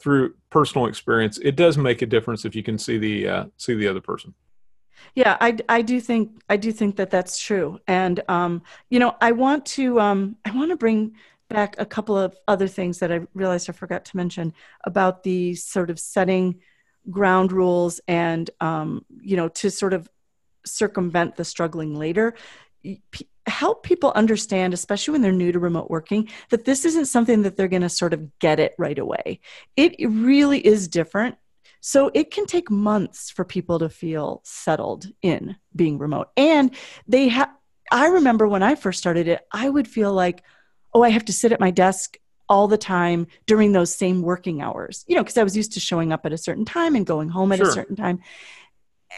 [0.00, 3.74] through personal experience, it does make a difference if you can see the uh, see
[3.74, 4.34] the other person.
[5.14, 9.16] Yeah, I, I do think I do think that that's true, and um, you know
[9.20, 11.14] I want to um, I want to bring
[11.48, 14.52] back a couple of other things that I realized I forgot to mention
[14.84, 16.60] about the sort of setting
[17.10, 20.08] ground rules and um, you know to sort of
[20.64, 22.34] circumvent the struggling later
[23.46, 27.56] help people understand, especially when they're new to remote working, that this isn't something that
[27.56, 29.40] they're going to sort of get it right away.
[29.76, 31.36] It really is different.
[31.80, 36.28] So it can take months for people to feel settled in being remote.
[36.36, 36.74] And
[37.06, 37.50] they have,
[37.90, 40.42] I remember when I first started it, I would feel like,
[40.92, 44.60] oh, I have to sit at my desk all the time during those same working
[44.60, 47.06] hours, you know, because I was used to showing up at a certain time and
[47.06, 47.68] going home at sure.
[47.68, 48.20] a certain time.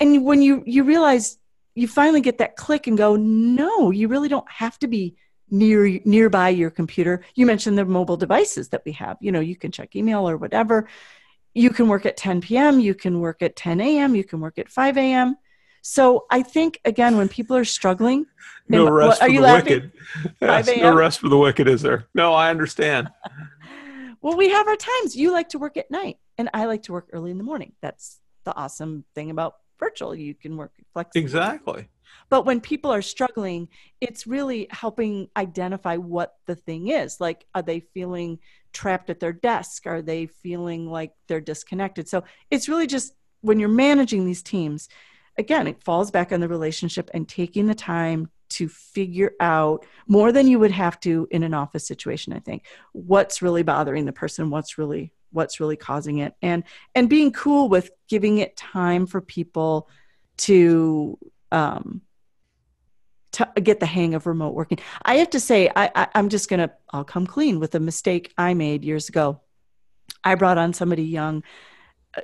[0.01, 1.39] And when you you realize
[1.75, 5.17] you finally get that click and go, no, you really don't have to be
[5.51, 7.25] near nearby your computer.
[7.35, 9.17] You mentioned the mobile devices that we have.
[9.21, 10.89] You know, you can check email or whatever.
[11.55, 12.81] You can work at 10 p.m.
[12.81, 14.15] You can work at 10 a.m.
[14.15, 15.37] You can work at 5 a.m.
[15.83, 18.27] So I think again, when people are struggling,
[18.69, 19.75] no and, rest what, for the laughing?
[19.75, 19.93] wicked.
[20.41, 22.07] Yes, no rest for the wicked, is there?
[22.15, 23.11] No, I understand.
[24.23, 25.17] well, we have our times.
[25.17, 27.73] You like to work at night, and I like to work early in the morning.
[27.83, 30.15] That's the awesome thing about virtual.
[30.15, 31.23] You can work flexibly.
[31.23, 31.89] Exactly.
[32.29, 33.69] But when people are struggling,
[34.01, 37.21] it's really helping identify what the thing is.
[37.21, 38.39] Like, are they feeling
[38.73, 39.87] trapped at their desk?
[39.87, 42.09] Are they feeling like they're disconnected?
[42.09, 44.89] So it's really just when you're managing these teams,
[45.37, 50.31] again, it falls back on the relationship and taking the time to figure out more
[50.31, 54.13] than you would have to in an office situation, I think, what's really bothering the
[54.13, 56.63] person, what's really what's really causing it and
[56.95, 59.89] and being cool with giving it time for people
[60.37, 61.19] to
[61.51, 62.03] um
[63.33, 66.49] to get the hang of remote working i have to say I, I i'm just
[66.49, 69.41] gonna i'll come clean with a mistake i made years ago
[70.25, 71.43] i brought on somebody young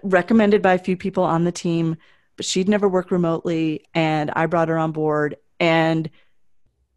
[0.03, 1.97] recommended by a few people on the team
[2.37, 6.11] but she'd never worked remotely and i brought her on board and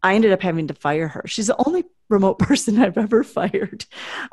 [0.02, 3.84] i ended up having to fire her she's the only remote person i've ever fired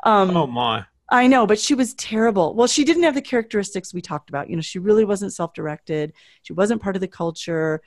[0.04, 2.54] um, oh my I know, but she was terrible.
[2.54, 4.48] Well, she didn't have the characteristics we talked about.
[4.48, 6.12] You know, she really wasn't self directed,
[6.42, 7.82] she wasn't part of the culture.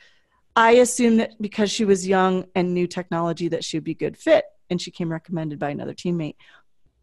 [0.56, 3.96] I assumed that because she was young and new technology that she would be a
[3.96, 6.36] good fit, and she came recommended by another teammate.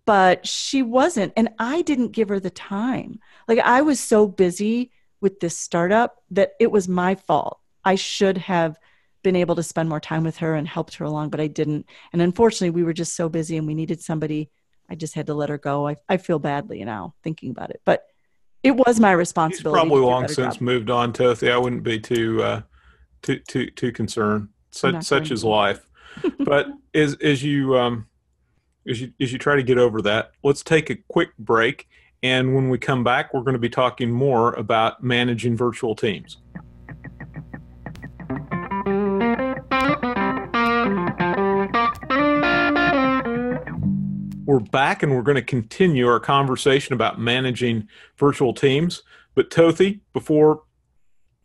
[0.07, 3.21] But she wasn't, and I didn't give her the time.
[3.49, 7.59] Like I was so busy with this startup that it was my fault.
[7.85, 8.79] I should have
[9.23, 11.87] been able to spend more time with her and helped her along, but I didn't.
[12.13, 14.51] And unfortunately, we were just so busy and we needed somebody
[14.91, 15.89] I just had to let her go.
[15.89, 18.07] I, I feel badly now thinking about it, but
[18.63, 19.81] it was my responsibility.
[19.81, 20.61] She's probably long since job.
[20.61, 21.51] moved on, Tothy.
[21.51, 22.63] I wouldn't be too uh,
[23.23, 24.49] too too too concerned.
[24.71, 25.87] Such such is life.
[26.39, 28.07] but as as you um,
[28.89, 31.89] as you as you try to get over that, let's take a quick break.
[32.23, 36.39] And when we come back, we're going to be talking more about managing virtual teams.
[44.45, 49.03] We're back and we're going to continue our conversation about managing virtual teams.
[49.35, 50.65] But Tothi, before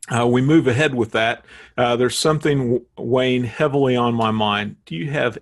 [0.10, 1.46] uh, we move ahead with that,
[1.78, 4.78] uh, there's something weighing heavily on my mind.
[4.86, 5.38] Do you have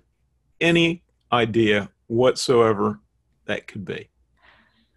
[0.60, 3.00] any idea whatsoever
[3.46, 4.08] that could be?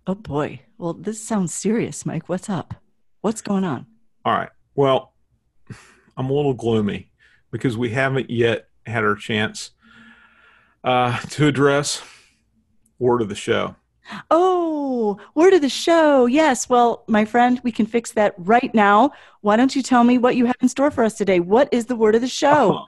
[0.06, 0.62] Oh boy.
[0.77, 2.30] Well, this sounds serious, Mike.
[2.30, 2.75] What's up?
[3.21, 3.88] What's going on?
[4.23, 4.49] All right.
[4.75, 5.13] Well,
[6.15, 7.12] I'm a little gloomy
[7.51, 9.71] because we haven't yet had our chance
[10.84, 12.03] uh, to address
[12.99, 13.75] word of the show.
[14.32, 14.76] Oh,
[15.36, 16.26] word of the show.
[16.26, 16.70] Yes.
[16.70, 19.12] Well, my friend, we can fix that right now.
[19.41, 21.39] Why don't you tell me what you have in store for us today?
[21.39, 22.86] What is the word of the show?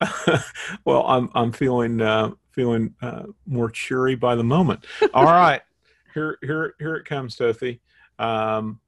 [0.84, 4.86] well, I'm I'm feeling uh, feeling uh, more cheery by the moment.
[5.14, 5.62] All right,
[6.14, 7.80] here here here it comes, Tothi.
[8.18, 8.80] Um,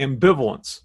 [0.00, 0.82] ambivalence.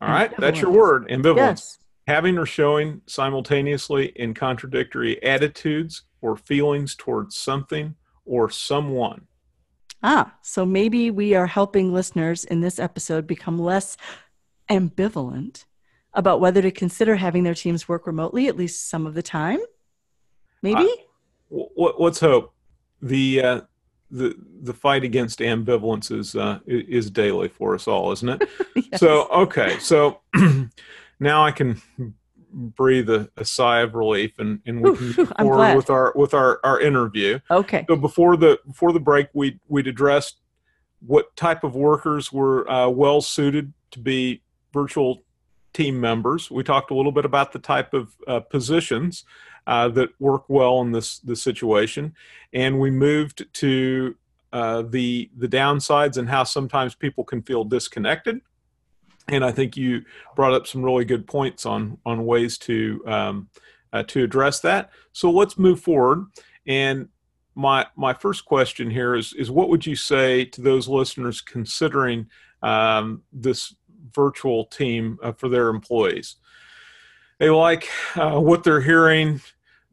[0.00, 1.08] All right, that's your word.
[1.08, 1.36] Ambivalence.
[1.36, 1.78] Yes.
[2.08, 9.26] Having or showing simultaneously in contradictory attitudes or feelings towards something or someone.
[10.02, 13.96] Ah, so maybe we are helping listeners in this episode become less
[14.68, 15.64] ambivalent
[16.14, 19.60] about whether to consider having their teams work remotely at least some of the time.
[20.60, 20.88] Maybe.
[21.50, 21.64] Uh,
[21.98, 22.54] let's hope
[23.00, 23.60] the uh,
[24.10, 28.48] the the fight against ambivalence is uh, is daily for us all, isn't it?
[28.76, 29.00] yes.
[29.00, 30.20] So okay, so
[31.20, 31.80] now I can
[32.52, 36.34] breathe a, a, sigh of relief and, and we can move forward with our with
[36.34, 37.38] our, our interview.
[37.50, 37.84] Okay.
[37.88, 40.36] So before the before the break, we we'd addressed
[41.00, 45.24] what type of workers were uh, well suited to be virtual
[45.72, 46.50] team members.
[46.50, 49.24] We talked a little bit about the type of uh, positions
[49.66, 52.14] uh, that work well in this this situation,
[52.52, 54.14] and we moved to
[54.52, 58.40] uh, the the downsides and how sometimes people can feel disconnected
[59.32, 60.04] and I think you
[60.36, 63.48] brought up some really good points on on ways to um,
[63.92, 64.90] uh, to address that.
[65.12, 66.26] So let's move forward.
[66.66, 67.08] And
[67.54, 72.28] my my first question here is is what would you say to those listeners considering
[72.62, 73.74] um, this
[74.14, 76.36] virtual team uh, for their employees?
[77.38, 79.40] They like uh, what they're hearing,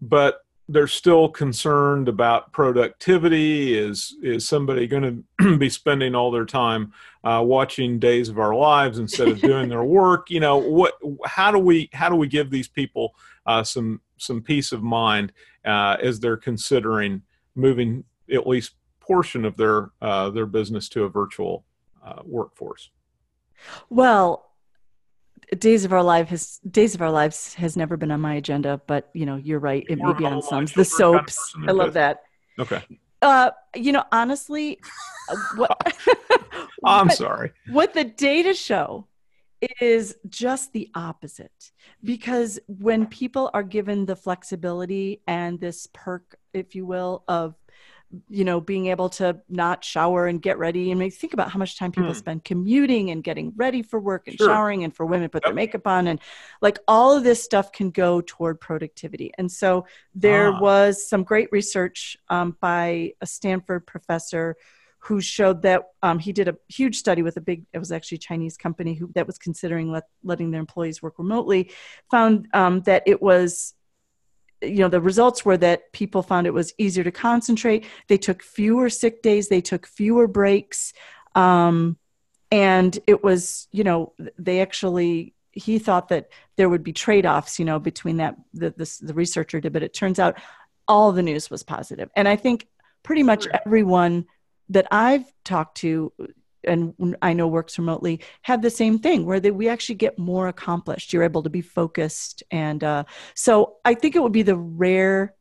[0.01, 3.77] but they're still concerned about productivity.
[3.77, 8.55] Is is somebody going to be spending all their time uh, watching Days of Our
[8.55, 10.29] Lives instead of doing their work?
[10.29, 10.93] You know, what?
[11.25, 13.15] How do we how do we give these people
[13.47, 15.33] uh, some some peace of mind
[15.65, 17.23] uh, as they're considering
[17.55, 21.65] moving at least portion of their uh, their business to a virtual
[22.05, 22.91] uh, workforce?
[23.89, 24.48] Well,
[25.57, 28.81] Days of Our Lives has Days of Our Lives has never been on my agenda,
[28.85, 29.85] but you know, you're right.
[29.89, 30.65] It may be on some.
[30.65, 31.53] The soaps.
[31.67, 32.21] I love that.
[32.59, 32.83] Okay.
[33.21, 34.79] Uh, you know, honestly,
[35.29, 35.97] uh, what
[36.85, 37.51] I'm what, sorry.
[37.69, 39.07] What the data show
[39.81, 41.71] is just the opposite
[42.03, 47.55] because when people are given the flexibility and this perk, if you will, of
[48.27, 51.77] you know being able to not shower and get ready and think about how much
[51.77, 52.15] time people mm.
[52.15, 54.47] spend commuting and getting ready for work and sure.
[54.47, 55.49] showering and for women put yep.
[55.49, 56.19] their makeup on and
[56.61, 60.59] like all of this stuff can go toward productivity and so there ah.
[60.59, 64.55] was some great research um, by a stanford professor
[65.01, 68.15] who showed that um, he did a huge study with a big it was actually
[68.15, 71.71] a chinese company who that was considering let, letting their employees work remotely
[72.09, 73.75] found um, that it was
[74.61, 77.85] you know the results were that people found it was easier to concentrate.
[78.07, 79.47] They took fewer sick days.
[79.47, 80.93] They took fewer breaks.
[81.35, 81.97] Um,
[82.51, 87.65] and it was you know they actually he thought that there would be trade-offs you
[87.65, 90.37] know between that the, the, the researcher did but it turns out
[90.87, 92.09] all the news was positive.
[92.15, 92.67] And i think
[93.03, 94.25] pretty much everyone
[94.69, 96.11] that i've talked to
[96.63, 100.47] and I know works remotely have the same thing where they, we actually get more
[100.47, 101.13] accomplished.
[101.13, 102.43] You're able to be focused.
[102.51, 105.35] And uh, so I think it would be the rare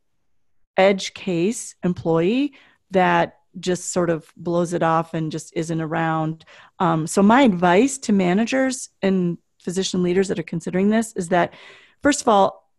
[0.77, 2.53] edge case employee
[2.91, 6.45] that just sort of blows it off and just isn't around.
[6.79, 11.53] Um, so my advice to managers and physician leaders that are considering this is that,
[12.01, 12.71] first of all,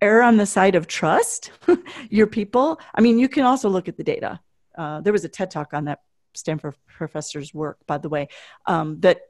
[0.00, 1.52] err on the side of trust
[2.10, 2.80] your people.
[2.94, 4.40] I mean, you can also look at the data.
[4.76, 6.00] Uh, there was a TED talk on that
[6.34, 8.28] Stanford professor's work, by the way,
[8.66, 9.20] um, that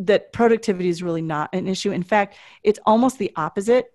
[0.00, 1.92] that productivity is really not an issue.
[1.92, 3.92] In fact, it's almost the opposite.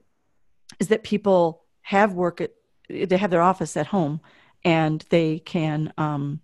[0.79, 2.51] Is that people have work at
[2.89, 4.21] they have their office at home,
[4.63, 6.41] and they can, um,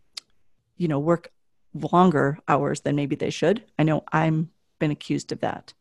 [0.77, 1.31] you know, work
[1.91, 3.63] longer hours than maybe they should.
[3.77, 5.73] I know I'm been accused of that.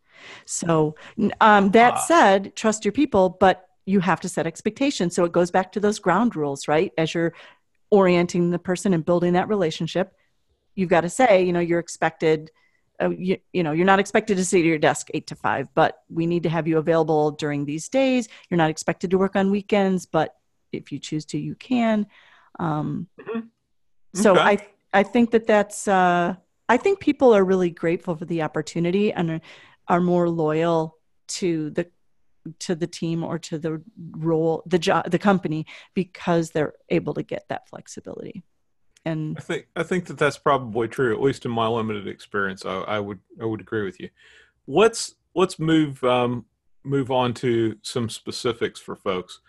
[0.44, 0.94] So
[1.40, 5.14] um, that said, trust your people, but you have to set expectations.
[5.14, 6.92] So it goes back to those ground rules, right?
[6.96, 7.34] As you're
[7.94, 10.14] orienting the person and building that relationship,
[10.74, 12.50] you've got to say, you know, you're expected–
[13.02, 15.66] uh, you, you know you're not expected to sit at your desk eight to five
[15.74, 18.28] but we need to have you available during these days.
[18.48, 20.36] You're not expected to work on weekends but
[20.72, 22.06] if you choose to you can.
[22.60, 23.40] Um, mm-hmm.
[24.14, 26.36] so i i think that that's uh,
[26.68, 29.40] i think people are really grateful for the opportunity and are,
[29.88, 31.88] are more loyal to the
[32.60, 33.82] to the team or to the
[34.12, 38.44] role the job the company because they're able to get that flexibility
[39.04, 42.64] and I think I think that that's probably true, at least in my limited experience.
[42.64, 44.08] I, I would I would agree with you.
[44.66, 46.46] Let's let's move um,
[46.84, 49.40] move on to some specifics for folks.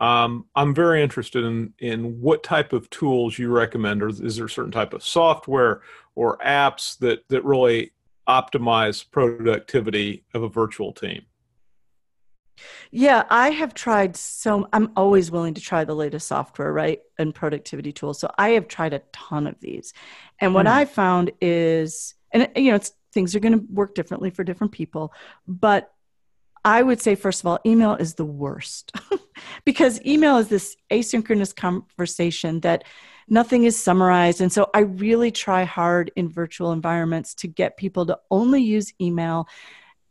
[0.00, 4.46] Um, I'm very interested in in what type of tools you recommend, or is there
[4.46, 5.82] a certain type of software
[6.14, 7.92] or apps that that really
[8.28, 11.22] optimize productivity of a virtual team?
[12.90, 17.00] Yeah, I have tried so I'm always willing to try the latest software, right?
[17.18, 18.18] And productivity tools.
[18.18, 19.92] So I have tried a ton of these.
[20.40, 20.70] And what mm.
[20.70, 24.72] I found is and you know, it's things are going to work differently for different
[24.72, 25.12] people,
[25.46, 25.92] but
[26.64, 28.92] I would say first of all, email is the worst.
[29.64, 32.84] because email is this asynchronous conversation that
[33.28, 34.40] nothing is summarized.
[34.40, 38.92] And so I really try hard in virtual environments to get people to only use
[39.00, 39.48] email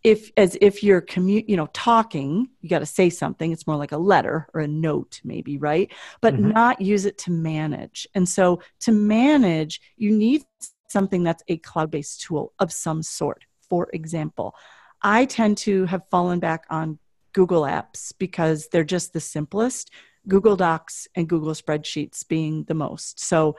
[0.03, 3.75] if as if you're commu- you know talking you got to say something it's more
[3.75, 5.91] like a letter or a note maybe right?
[6.21, 6.51] But mm-hmm.
[6.51, 8.07] not use it to manage.
[8.15, 10.43] And so to manage you need
[10.87, 13.45] something that's a cloud-based tool of some sort.
[13.69, 14.55] For example
[15.01, 16.99] i tend to have fallen back on
[17.33, 19.91] google apps because they're just the simplest
[20.27, 23.19] google docs and google spreadsheets being the most.
[23.19, 23.57] So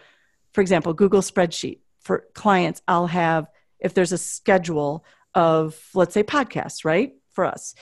[0.53, 1.80] for example google spreadsheet.
[2.01, 3.47] For clients i'll have
[3.78, 5.05] if there's a schedule
[5.35, 7.12] of let's say podcasts right?
[7.33, 7.74] For us.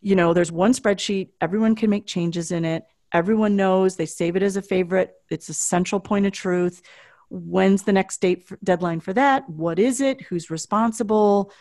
[0.00, 2.84] You know there's one spreadsheet everyone can make changes in it.
[3.12, 5.14] Everyone knows they save it as a favorite.
[5.30, 6.82] It's a central point of truth.
[7.28, 9.48] When's the next date for, deadline for that?
[9.48, 10.22] What is it?
[10.22, 11.52] Who's responsible?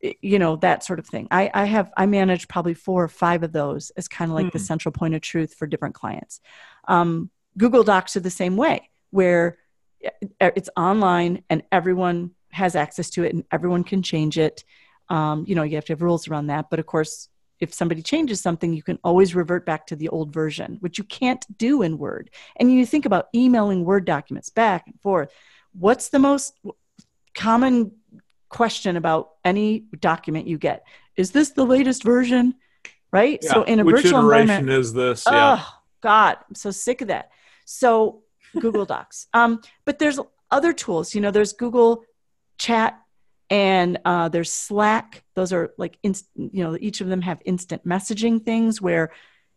[0.00, 1.28] You know that sort of thing.
[1.30, 4.46] I, I have i manage probably four or five of those as kind of like
[4.46, 4.52] mm.
[4.52, 4.64] the hmm.
[4.64, 6.40] central point of truth for different clients.
[6.86, 9.58] Um, google docs are the same way where
[10.40, 14.64] it's online and everyone has access to it and everyone can change it.
[15.08, 16.70] Um, you know, you have to have rules around that.
[16.70, 17.28] But of course,
[17.60, 21.04] if somebody changes something, you can always revert back to the old version, which you
[21.04, 22.30] can't do in Word.
[22.56, 25.30] And you think about emailing Word documents back and forth.
[25.72, 26.58] What's the most
[27.34, 27.92] common
[28.48, 30.84] question about any document you get?
[31.16, 32.54] Is this the latest version?
[33.12, 33.38] Right?
[33.42, 33.52] Yeah.
[33.52, 35.24] So in a Which virtual environment, is this?
[35.26, 35.58] Yeah.
[35.60, 37.30] Oh God, I'm so sick of that.
[37.64, 38.22] So
[38.58, 39.28] Google Docs.
[39.32, 40.18] Um, but there's
[40.50, 41.14] other tools.
[41.14, 42.04] You know, there's Google
[42.58, 43.00] chat
[43.50, 45.22] and uh, there's slack.
[45.34, 49.12] Those are like inst- you know each of them have instant messaging things where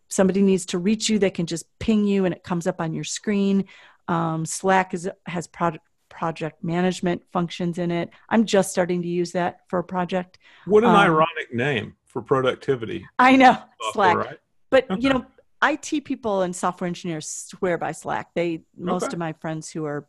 [0.08, 1.18] somebody needs to reach you.
[1.18, 3.64] They can just ping you and it comes up on your screen.
[4.06, 8.10] Um, slack is, has project project management functions in it.
[8.28, 10.38] I'm just starting to use that for a project.
[10.64, 13.06] What an um, ironic name for productivity.
[13.18, 14.16] I know software, slack.
[14.16, 14.38] right?
[14.70, 15.00] but okay.
[15.00, 15.26] you know
[15.62, 18.28] it people and software engineers swear by slack.
[18.34, 19.14] They most okay.
[19.14, 20.06] of my friends who are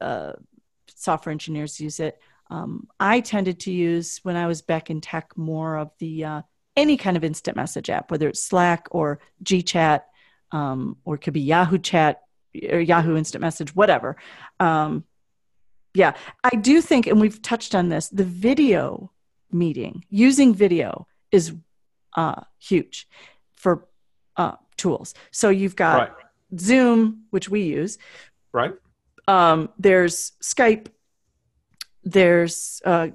[0.00, 0.32] uh,
[1.04, 2.18] software engineers use it.
[2.50, 6.42] Um, I tended to use when I was back in tech more of the uh,
[6.76, 10.02] any kind of instant message app, whether it's Slack or GChat,
[10.52, 12.20] um, or it could be Yahoo Chat
[12.70, 14.16] or Yahoo Instant Message, whatever.
[14.60, 15.04] Um,
[15.94, 19.12] yeah, I do think, and we've touched on this, the video
[19.52, 21.54] meeting, using video is
[22.16, 23.08] uh, huge
[23.54, 23.86] for
[24.36, 25.14] uh, tools.
[25.30, 26.10] So you've got right.
[26.58, 27.98] Zoom, which we use.
[28.52, 28.74] Right.
[29.26, 30.88] Um, there's Skype,
[32.04, 33.08] there's uh,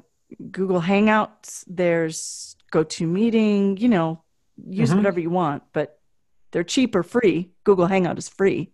[0.51, 4.23] Google Hangouts, there's GoToMeeting, you know,
[4.67, 4.97] use mm-hmm.
[4.97, 5.99] whatever you want, but
[6.51, 7.51] they're cheap or free.
[7.63, 8.71] Google Hangout is free.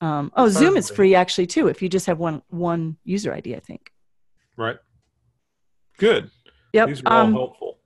[0.00, 3.56] Um, oh, Zoom is free actually too, if you just have one one user ID,
[3.56, 3.90] I think.
[4.56, 4.76] Right.
[5.98, 6.30] Good.
[6.72, 6.88] Yep.
[6.88, 7.78] These are all um, helpful.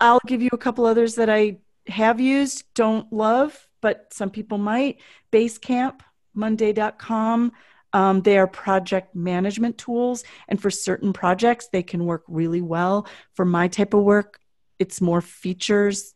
[0.00, 1.58] I'll give you a couple others that I
[1.88, 4.98] have used, don't love, but some people might.
[5.32, 6.00] Basecamp,
[6.34, 7.52] Monday.com.
[7.92, 13.06] Um, they are project management tools, and for certain projects, they can work really well.
[13.34, 14.40] For my type of work,
[14.78, 16.14] it's more features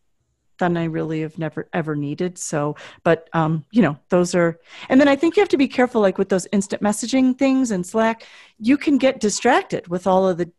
[0.59, 2.39] than I really have never ever needed.
[2.39, 4.59] So, but um, you know, those are,
[4.89, 7.71] and then I think you have to be careful, like with those instant messaging things
[7.71, 8.25] and Slack,
[8.59, 10.51] you can get distracted with all of the,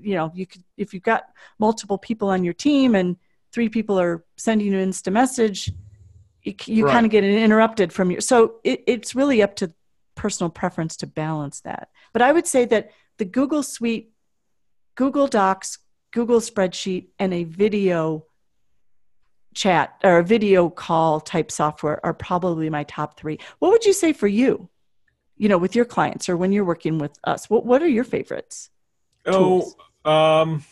[0.00, 1.24] you know, you could if you've got
[1.58, 3.16] multiple people on your team and
[3.52, 5.72] three people are sending you an instant message,
[6.42, 6.92] you, you right.
[6.92, 8.20] kind of get interrupted from your.
[8.20, 9.72] So it, it's really up to
[10.18, 11.88] personal preference to balance that.
[12.12, 14.12] But I would say that the Google Suite,
[14.96, 15.78] Google Docs,
[16.10, 18.26] Google Spreadsheet, and a video
[19.54, 23.38] chat or a video call type software are probably my top three.
[23.60, 24.68] What would you say for you?
[25.36, 28.04] You know, with your clients or when you're working with us, what what are your
[28.04, 28.70] favorites?
[29.24, 29.72] Oh,
[30.04, 30.64] um,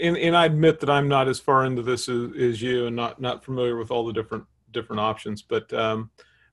[0.00, 2.94] and and I admit that I'm not as far into this as, as you, and
[2.94, 5.42] not not familiar with all the different different options.
[5.42, 6.10] But um,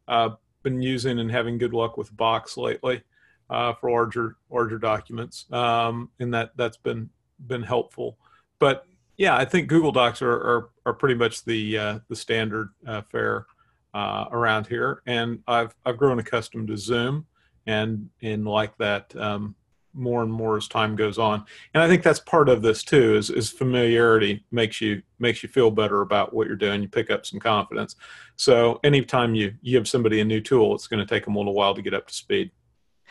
[0.08, 0.32] uh,
[0.64, 3.04] been using and having good luck with Box lately
[3.50, 7.10] uh, for larger larger documents, um, and that that's been
[7.48, 8.18] been helpful.
[8.60, 8.86] But
[9.18, 13.02] yeah, I think Google Docs are are, are pretty much the uh, the standard uh,
[13.02, 13.46] fare
[13.94, 17.26] uh, around here, and I've I've grown accustomed to Zoom
[17.66, 19.56] and and like that um,
[19.94, 21.44] more and more as time goes on.
[21.74, 25.50] And I think that's part of this too is, is familiarity makes you makes you
[25.50, 26.82] feel better about what you're doing.
[26.82, 27.96] You pick up some confidence.
[28.36, 31.38] So anytime you, you give somebody a new tool, it's going to take them a
[31.38, 32.52] little while to get up to speed.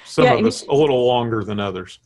[0.05, 1.99] Some yeah, of us a little longer than others.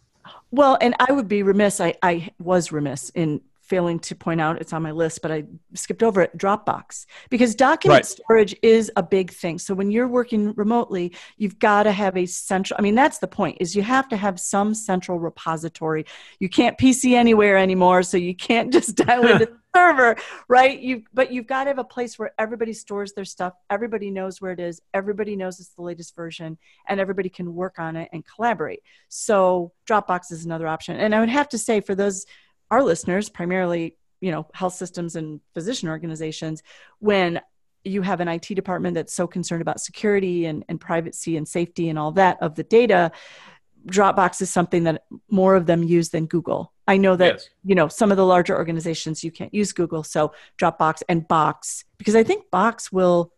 [0.51, 1.81] Well, and I would be remiss.
[1.81, 3.41] I, I was remiss in
[3.73, 7.55] failing to point out it's on my list, but I skipped over it Dropbox because
[7.55, 8.05] document right.
[8.07, 9.59] storage is a big thing.
[9.59, 13.29] So when you're working remotely, you've got to have a central, I mean, that's the
[13.29, 16.05] point is you have to have some central repository.
[16.39, 18.03] You can't PC anywhere anymore.
[18.03, 20.17] So you can't just dial into the server,
[20.49, 20.79] right?
[20.79, 23.55] You, but you've got to have a place where everybody stores their stuff.
[23.71, 24.83] Everybody knows where it is.
[24.93, 26.59] Everybody knows it's the latest version
[26.89, 28.83] and everybody can work on it and collaborate.
[29.09, 30.99] So Dropbox is another option.
[30.99, 32.27] And I would have to say for those
[32.73, 36.63] our listeners, primarily, you know, health systems and physician organizations,
[37.01, 37.39] when
[37.85, 41.91] you have an IT department that's so concerned about security and, and privacy and safety
[41.91, 43.13] and all that of the data,
[43.87, 46.73] Dropbox is something that more of them use than Google.
[46.89, 47.49] I know that yes.
[47.65, 51.85] you know some of the larger organizations you can't use Google, so Dropbox and Box
[51.99, 53.33] because I think Box will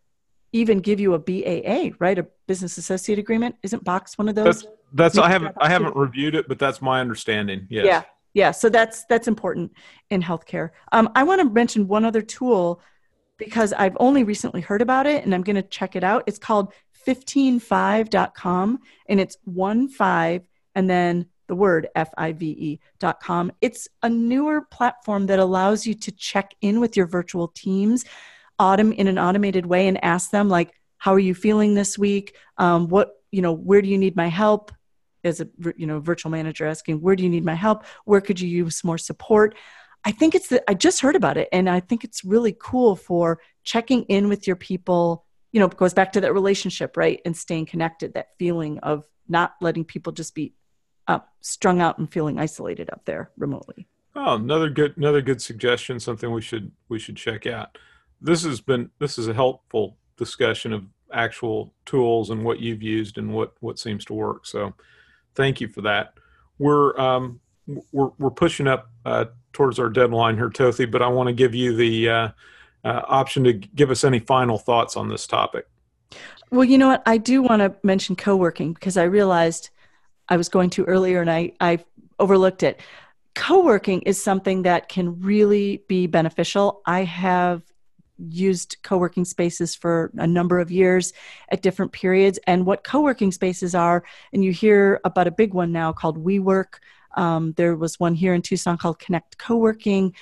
[0.53, 2.19] even give you a BAA, right?
[2.19, 3.57] A business associate agreement.
[3.63, 4.63] Isn't Box one of those?
[4.63, 7.67] That's, that's I haven't I haven't reviewed it, but that's my understanding.
[7.71, 7.87] Yes.
[7.87, 8.03] Yeah
[8.35, 9.73] yeah so that's that's important
[10.11, 10.71] in healthcare.
[10.93, 12.81] Um, i want to mention one other tool
[13.39, 16.25] because i've only recently heard about it and i'm going to check it out.
[16.27, 16.73] It's called
[17.07, 18.79] 15Five.com
[19.09, 20.43] and it's one five
[20.75, 26.81] and then the word f-i-v-e.com it's a newer platform that allows you to check in
[26.81, 28.05] with your virtual teams
[28.59, 30.73] autom- in an automated way and ask them like
[31.05, 32.35] how are you feeling this week?
[32.57, 34.73] Um, what you know where do you need my help
[35.25, 37.85] as a you know virtual manager asking where do you need my help?
[38.05, 39.55] Where could you use more support?
[40.07, 42.95] I think it's the, i just heard about it and i think it's really cool
[42.95, 47.35] for checking in with your people you know goes back to that relationship right and
[47.35, 50.53] staying connected that feeling of not letting people just be
[51.07, 53.87] up strung out and feeling isolated up there remotely.
[54.17, 57.79] Oh another good another good suggestion something we should we should check out.
[58.21, 63.19] This has been this is a helpful discussion of actual tools and what you've used
[63.19, 64.47] and what what seems to work.
[64.47, 64.75] So
[65.35, 66.15] thank you for that.
[66.59, 67.41] We're um,
[67.93, 71.55] we're we're pushing up uh, towards our deadline here, Tothi, but I want to give
[71.55, 72.29] you the uh,
[72.85, 75.67] uh, option to give us any final thoughts on this topic.
[76.51, 77.03] Well, you know what?
[77.07, 79.71] I do want to mention co-working because I realized
[80.29, 81.79] I was going to earlier and I I
[82.19, 82.81] overlooked it.
[83.35, 86.83] Co-working is something that can really be beneficial.
[86.87, 87.63] I have
[88.19, 91.13] used co-working spaces for a number of years
[91.51, 92.39] at different periods.
[92.47, 96.79] And what co-working spaces are and you hear about a big one now called WeWork.
[97.17, 100.15] Um, there was one here in tucson called connect co-working.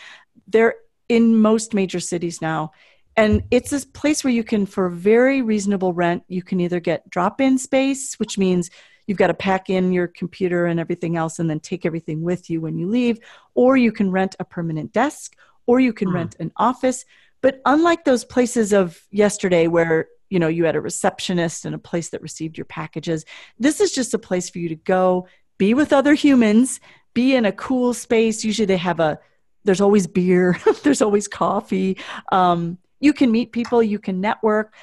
[0.46, 0.74] They're
[1.08, 2.72] in most major cities now.
[3.16, 7.08] And it's a place where you can for very reasonable rent you can either get
[7.10, 8.70] drop-in space which means
[9.06, 12.48] you've got to pack in your computer and everything else and then take everything with
[12.48, 13.18] you when you leave
[13.54, 15.36] or you can rent a permanent desk
[15.66, 16.14] or you can mm.
[16.14, 17.04] rent an office
[17.42, 21.78] but unlike those places of yesterday where you know you had a receptionist and a
[21.78, 23.26] place that received your packages,
[23.58, 25.26] this is just a place for you to go,
[25.58, 26.80] be with other humans,
[27.12, 28.44] be in a cool space.
[28.44, 29.18] Usually they have a
[29.64, 31.98] there's always beer, there's always coffee.
[32.30, 34.74] Um, you can meet people, you can network.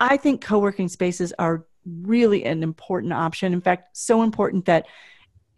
[0.00, 3.52] I think co-working spaces are really an important option.
[3.52, 4.86] In fact, so important that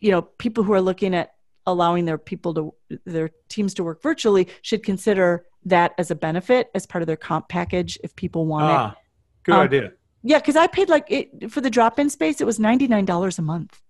[0.00, 1.34] you know people who are looking at
[1.66, 2.74] allowing their people to
[3.04, 7.16] their teams to work virtually should consider that as a benefit as part of their
[7.16, 8.98] comp package if people want ah, it.
[9.44, 9.92] Good um, idea.
[10.22, 12.40] Yeah, because I paid like it for the drop-in space.
[12.40, 13.80] It was ninety-nine dollars a month.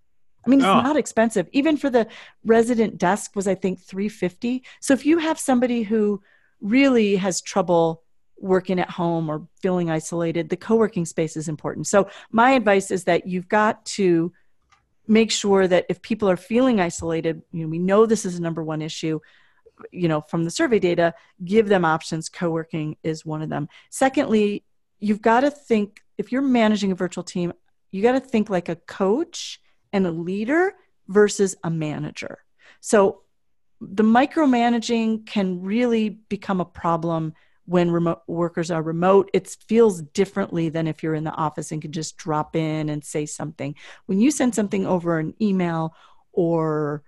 [0.45, 0.81] I mean, it's oh.
[0.81, 1.49] not expensive.
[1.53, 2.07] Even for the
[2.45, 4.64] resident desk was I think three fifty.
[4.81, 6.23] So if you have somebody who
[6.61, 8.03] really has trouble
[8.39, 11.87] working at home or feeling isolated, the co-working space is important.
[11.87, 14.33] So my advice is that you've got to
[15.07, 18.43] make sure that if people are feeling isolated, you know, we know this is a
[18.43, 19.21] number one issue
[19.91, 21.14] you know from the survey data
[21.45, 22.28] give them options.
[22.28, 23.68] Co-working is one of them.
[23.91, 24.64] Secondly
[24.99, 27.53] you've got to think if you're managing a virtual team
[27.91, 29.61] you got to think like a coach
[29.93, 30.74] and a leader
[31.09, 32.39] versus a manager.
[32.81, 33.22] So
[33.81, 39.31] the micromanaging can really become a problem when remote workers are remote.
[39.33, 43.05] It feels differently than if you're in the office and can just drop in and
[43.05, 43.74] say something.
[44.07, 45.95] When you send something over an email
[46.33, 47.03] or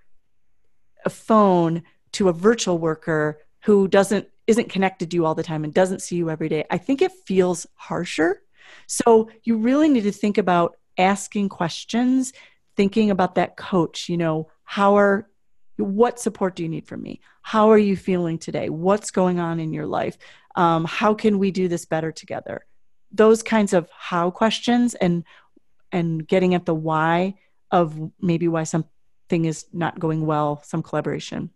[1.05, 1.83] a phone
[2.13, 6.03] to a virtual worker who doesn't isn't connected to you all the time and doesn't
[6.03, 8.43] see you every day i think it feels harsher.
[8.87, 12.33] So you really need to think about asking questions
[12.75, 15.29] thinking about that coach you know how are
[15.77, 17.21] what support do you need from me?
[17.43, 18.69] How are you feeling today?
[18.69, 20.17] What's going on in your life?
[20.55, 22.67] Um, how can we do this better together?
[23.11, 25.25] Those kinds of how questions and
[25.91, 27.35] and getting at the why
[27.71, 31.51] of maybe why something is not going well some collaboration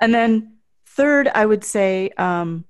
[0.00, 0.56] and then
[0.86, 2.64] third i would say um,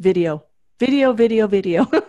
[0.00, 0.44] video.
[0.80, 1.86] Video video video.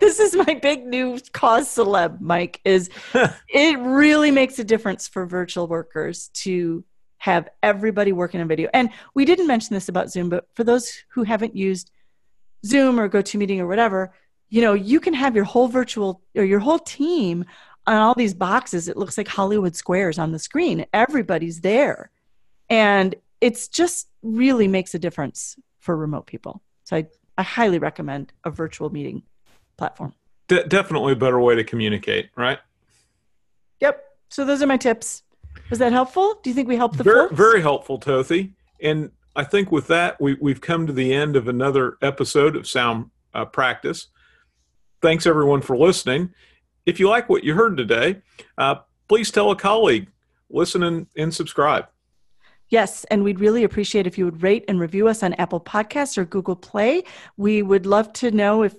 [0.00, 2.90] This is my big new cause celeb mike is
[3.48, 6.84] it really makes a difference for virtual workers to
[7.18, 8.68] have everybody working on video.
[8.74, 11.90] And we didn't mention this about zoom but for those who haven't used
[12.66, 14.12] zoom or gotomeeting or whatever
[14.50, 17.44] you know you can have your whole virtual or your whole team
[17.86, 18.88] on all these boxes.
[18.88, 20.86] It looks like hollywood squares on the screen.
[20.92, 22.10] Everybody's there.
[22.68, 26.62] And it's just really makes a difference for remote people.
[26.84, 27.06] So i,
[27.36, 29.22] I highly recommend a virtual meeting
[29.76, 30.14] platform.
[30.48, 32.58] De- definitely a better way to communicate right?
[33.80, 34.02] Yep.
[34.28, 35.22] So those are my tips.
[35.70, 36.40] Was that helpful?
[36.42, 37.34] Do you think we helped the very, folks?
[37.34, 41.48] very helpful tothy and i think with that we, we've come to the end of
[41.48, 44.08] another episode of sound uh, practice.
[45.02, 46.32] Thanks everyone for listening.
[46.86, 48.22] If you like what you heard today
[48.58, 48.76] uh,
[49.08, 50.08] please tell a colleague.
[50.50, 51.86] Listen and, and subscribe
[52.74, 56.18] Yes, and we'd really appreciate if you would rate and review us on Apple Podcasts
[56.18, 57.04] or Google Play.
[57.36, 58.74] We would love to know if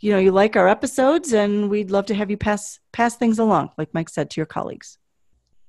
[0.00, 3.38] you know you like our episodes, and we'd love to have you pass pass things
[3.38, 4.98] along, like Mike said, to your colleagues.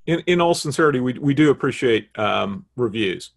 [0.08, 3.30] In, in all sincerity, we, we do appreciate um, reviews.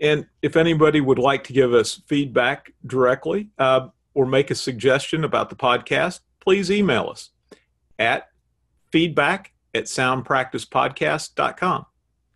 [0.00, 5.24] And if anybody would like to give us feedback directly uh, or make a suggestion
[5.24, 7.30] about the podcast, please email us
[7.98, 8.28] at
[8.92, 11.86] feedback at soundpracticepodcast.com.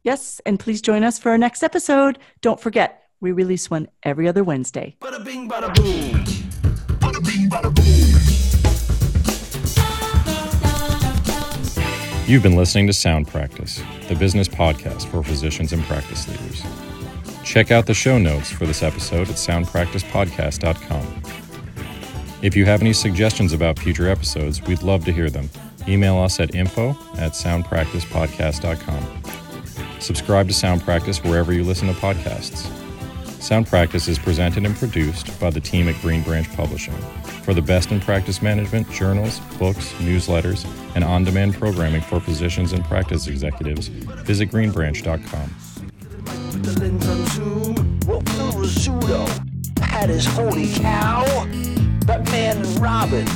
[0.03, 2.19] Yes, and please join us for our next episode.
[2.41, 4.97] Don't forget, we release one every other Wednesday.
[5.01, 6.25] Bada bing, bada boom.
[6.99, 7.87] Bada bing, bada boom.
[12.27, 16.63] You've been listening to Sound Practice, the business podcast for physicians and practice leaders.
[17.45, 21.23] Check out the show notes for this episode at soundpracticepodcast.com.
[22.43, 25.51] If you have any suggestions about future episodes, we'd love to hear them.
[25.89, 29.50] Email us at info at soundpracticepodcast.com.
[30.01, 32.71] Subscribe to Sound Practice wherever you listen to podcasts.
[33.41, 36.95] Sound Practice is presented and produced by the team at Green Branch Publishing.
[37.45, 42.73] For the best in practice management, journals, books, newsletters, and on demand programming for physicians
[42.73, 45.55] and practice executives, visit greenbranch.com.
[49.83, 51.25] Had his holy cow.
[52.07, 53.27] Batman and Robin.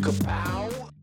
[0.00, 0.63] Kapow.